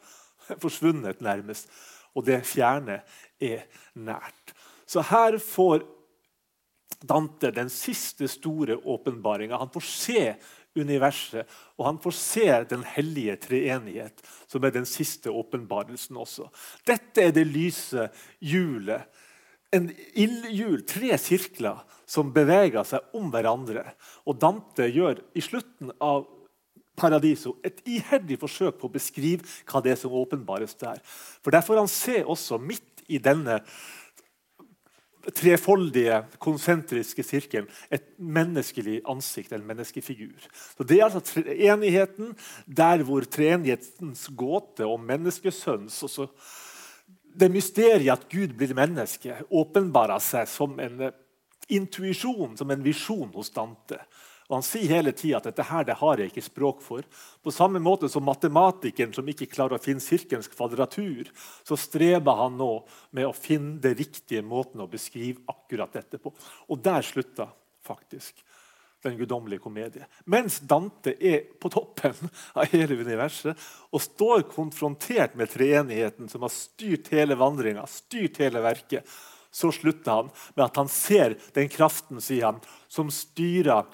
[0.62, 1.70] forsvunnet nærmest,
[2.18, 3.02] og det fjerne
[3.40, 3.66] er
[3.96, 4.56] nært.
[4.90, 5.86] Så her får
[7.02, 9.58] Dante den siste store åpenbaringa.
[9.58, 10.26] Han får se
[10.78, 11.50] universet.
[11.80, 16.50] Og han får se den hellige treenighet, som er den siste åpenbarelsen også.
[16.88, 18.10] Dette er det lyse
[18.40, 19.08] hjulet.
[19.72, 19.88] En
[20.20, 23.86] ildhjul, tre sirkler, som beveger seg om hverandre.
[24.28, 26.26] Og Dante gjør i slutten av
[27.00, 31.00] Paradiso et iherdig forsøk på å beskrive hva det er som åpenbares der.
[31.42, 33.62] For Der får han se også, midt i denne
[35.36, 40.48] trefoldige, konsentriske sirkelen et menneskelig ansikt, en menneskefigur.
[40.78, 46.28] Så Det er altså enigheten der hvor treenighetens gåte og menneskesønns også,
[47.34, 51.14] Det mysteriet at Gud blir menneske, åpenbarer seg som en eh,
[51.70, 54.02] intuisjon, som en visjon hos Dante.
[54.52, 57.06] Og Han sier hele tida at dette her, det har jeg ikke språk for.
[57.40, 61.30] På samme måte som matematikeren som ikke klarer å finne sirkelens kvadratur,
[61.64, 62.72] så streber han nå
[63.16, 66.34] med å finne den riktige måten å beskrive akkurat dette på.
[66.68, 67.48] Og der slutta
[67.88, 68.44] faktisk
[69.08, 70.10] den guddommelige komedie.
[70.28, 72.20] Mens Dante er på toppen
[72.52, 73.56] av hele universet
[73.88, 79.08] og står konfrontert med treenigheten som har styrt hele vandringa, styrt hele verket,
[79.52, 82.62] så slutter han med at han ser den kraften, sier han,
[82.92, 83.88] som styrer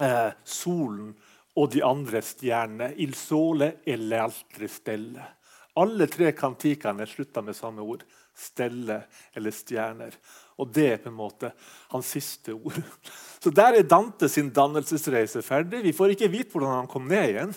[0.00, 1.14] eh, solen
[1.56, 2.92] og de andre stjernene.
[3.02, 5.32] Il sole e le altre stelle.
[5.76, 8.04] Alle tre kantikene slutta med samme ord.
[8.36, 9.02] Stelle
[9.36, 10.16] eller stjerner.
[10.60, 11.52] Og det er på en måte
[11.92, 12.76] hans siste ord.
[13.42, 15.82] Så Der er Dante sin dannelsesreise ferdig.
[15.84, 17.52] Vi får ikke vite hvordan han kom ned igjen.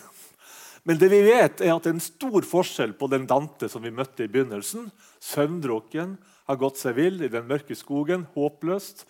[0.88, 3.84] Men det vi vet er at det er en stor forskjell på den Dante som
[3.84, 4.88] vi møtte i begynnelsen.
[5.20, 6.18] Søvndrukken,
[6.50, 9.04] har gått seg vill i den mørke skogen, håpløst.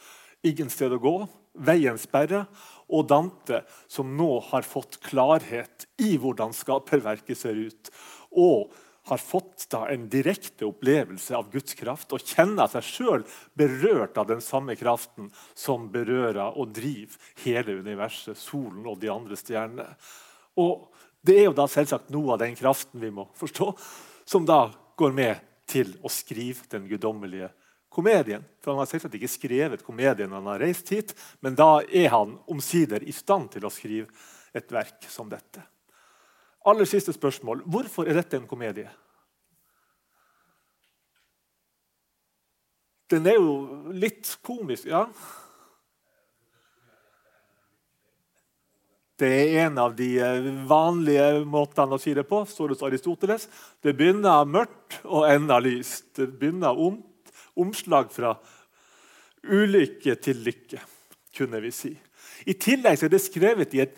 [0.43, 1.13] Ingen sted å gå.
[1.55, 2.43] Veien sperra
[2.89, 7.91] og Dante, som nå har fått klarhet i hvordan skaperverket ser ut.
[8.31, 8.73] Og
[9.09, 13.23] har fått da en direkte opplevelse av Guds kraft og kjenner seg sjøl
[13.57, 19.39] berørt av den samme kraften som berører og driver hele universet, solen og de andre
[19.39, 19.89] stjernene.
[20.61, 20.89] Og
[21.19, 23.65] Det er jo da selvsagt noe av den kraften vi må forstå,
[24.23, 27.49] som da går med til å skrive den guddommelige
[27.99, 28.45] komedien.
[28.63, 31.13] For Han har selvsagt ikke skrevet komedien han har reist hit,
[31.43, 34.07] men da er han omsider i stand til å skrive
[34.55, 35.61] et verk som dette.
[36.67, 37.63] Aller siste spørsmål.
[37.67, 38.89] Hvorfor er dette en komedie?
[43.09, 45.07] Den er jo litt komisk, ja.
[49.19, 52.43] Det er en av de eh, vanlige måtene å si det på.
[52.47, 53.49] står hos Aristoteles.
[53.83, 56.13] Det begynner mørkt og ender lyst.
[56.15, 57.01] Det begynner om,
[57.61, 58.35] omslag fra
[59.47, 60.81] ulykke til lykke,
[61.35, 61.93] kunne vi si.
[62.47, 63.97] I tillegg er det skrevet i et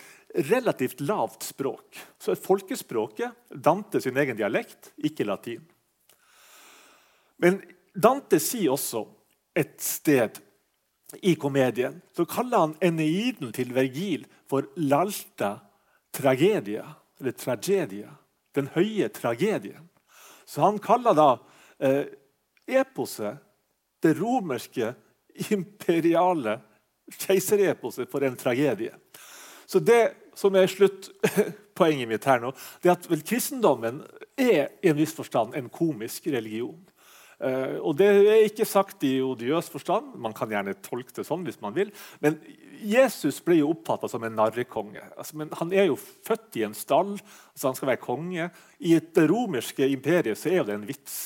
[0.49, 1.97] relativt lavt språk.
[2.21, 5.63] Så er folkespråket Dante sin egen dialekt, ikke latin.
[7.41, 7.59] Men
[7.93, 9.03] Dante sier også
[9.57, 10.39] et sted
[11.19, 15.57] i komedien så kaller han Eneiden til Vergil for l'alta
[16.15, 16.85] tragedia,
[17.19, 18.11] eller tragedia.
[18.55, 19.88] Den høye tragedien.
[20.45, 21.29] Så han kaller da
[21.79, 22.05] eh,
[22.67, 23.39] eposet,
[24.03, 24.94] det romerske
[25.52, 26.60] imperiale
[27.22, 28.94] keisereposet, for en tragedie.
[29.65, 32.53] Så det som er sluttpoenget mitt her nå,
[32.84, 34.02] det er at vel, kristendommen
[34.40, 36.80] er i en viss forstand en komisk religion.
[37.41, 41.45] Uh, og Det er ikke sagt i odiøs forstand, man kan gjerne tolke det sånn
[41.48, 41.90] hvis man vil.
[42.22, 42.38] Men
[42.86, 45.02] Jesus ble jo oppfatta som en narrekonge.
[45.15, 47.15] Altså, han er jo født i en stall,
[47.57, 48.49] så han skal være konge.
[48.78, 51.18] I det romerske imperiet så er det en vits.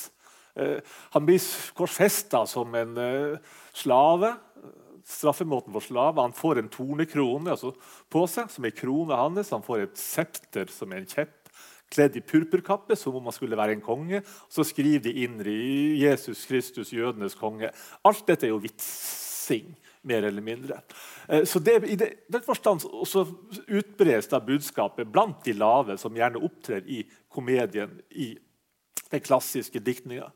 [0.56, 0.78] Uh,
[1.14, 1.42] han blir
[1.76, 4.34] korsfesta som en uh, slave
[5.06, 6.20] straffemåten for slave.
[6.20, 7.72] Han får en tornekrone altså,
[8.12, 9.52] på seg, som er krone hans.
[9.54, 11.34] Han får et septer, som er en kjepp.
[11.94, 14.22] Kledd i purpurkappe, som om han skulle være en konge.
[14.50, 17.70] Så skriver de inn i Jesus Kristus, jødenes konge.
[18.06, 19.70] Alt dette er jo vitsing,
[20.06, 20.80] mer eller mindre.
[21.28, 23.22] Eh, så det, I den forstand så
[23.66, 28.32] utbres da budskapet blant de lave, som gjerne opptrer i komedien i
[29.10, 30.30] den klassiske diktninga.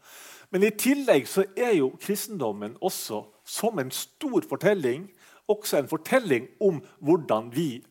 [0.51, 5.09] Men i tillegg så er jo kristendommen også som en stor fortelling
[5.51, 7.83] også en fortelling om hvordan vi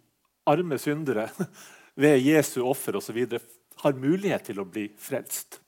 [0.48, 1.28] arme syndere
[2.02, 3.26] ved Jesu offer osv.
[3.84, 5.60] har mulighet til å bli frelst.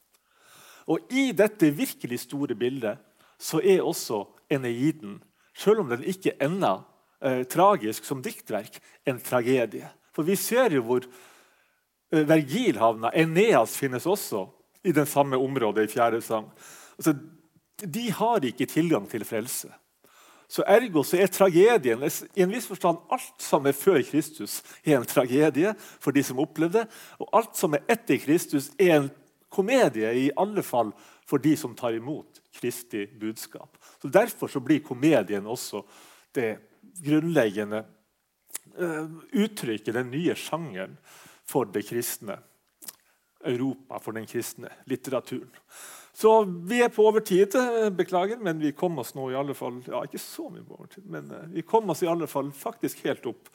[0.88, 3.00] Og I dette virkelig store bildet
[3.42, 5.22] så er også Eneiden,
[5.56, 6.82] selv om den ikke ennå
[7.24, 9.88] eh, tragisk som diktverk, en tragedie.
[10.12, 13.14] For vi ser jo hvor eh, Vergil havna.
[13.16, 14.50] Eneas finnes også
[14.84, 16.50] i den samme området i fjerde sang.
[16.98, 17.16] Altså,
[17.82, 19.72] de har ikke tilgang til frelse.
[20.52, 22.02] Så Ergo så er tragedien
[22.36, 26.42] i en viss forstand alt som er før Kristus, er en tragedie for de som
[26.44, 27.00] opplevde det.
[27.24, 29.10] Og alt som er etter Kristus, er en
[29.52, 30.92] komedie, i alle fall
[31.28, 33.78] for de som tar imot Kristi budskap.
[34.02, 35.86] Så Derfor så blir komedien også
[36.36, 36.58] det
[37.00, 37.86] grunnleggende
[38.80, 40.98] uh, uttrykket, den nye sjangeren
[41.48, 42.42] for det kristne
[43.44, 45.52] Europa, for den kristne litteraturen.
[46.14, 47.56] Så vi er på overtid.
[47.56, 50.80] Eh, beklager, men vi kom oss nå i alle fall ja, ikke så mye på
[50.80, 53.52] overtid, men uh, vi kom oss i alle fall faktisk helt opp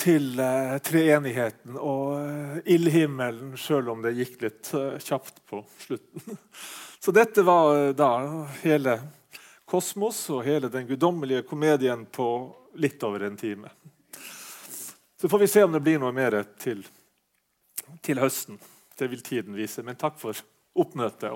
[0.00, 4.72] til uh, treenigheten og ildhimmelen, sjøl om det gikk litt
[5.04, 6.40] kjapt på slutten.
[7.04, 8.10] Så dette var da
[8.62, 8.96] hele
[9.68, 12.28] kosmos og hele den guddommelige komedien på
[12.80, 13.68] litt over en time.
[15.20, 16.82] Så får vi se om det blir noe mer til,
[18.02, 18.58] til høsten.
[18.98, 19.82] Det vil tiden vise.
[19.82, 20.38] Men takk for
[20.74, 21.30] oppmøte.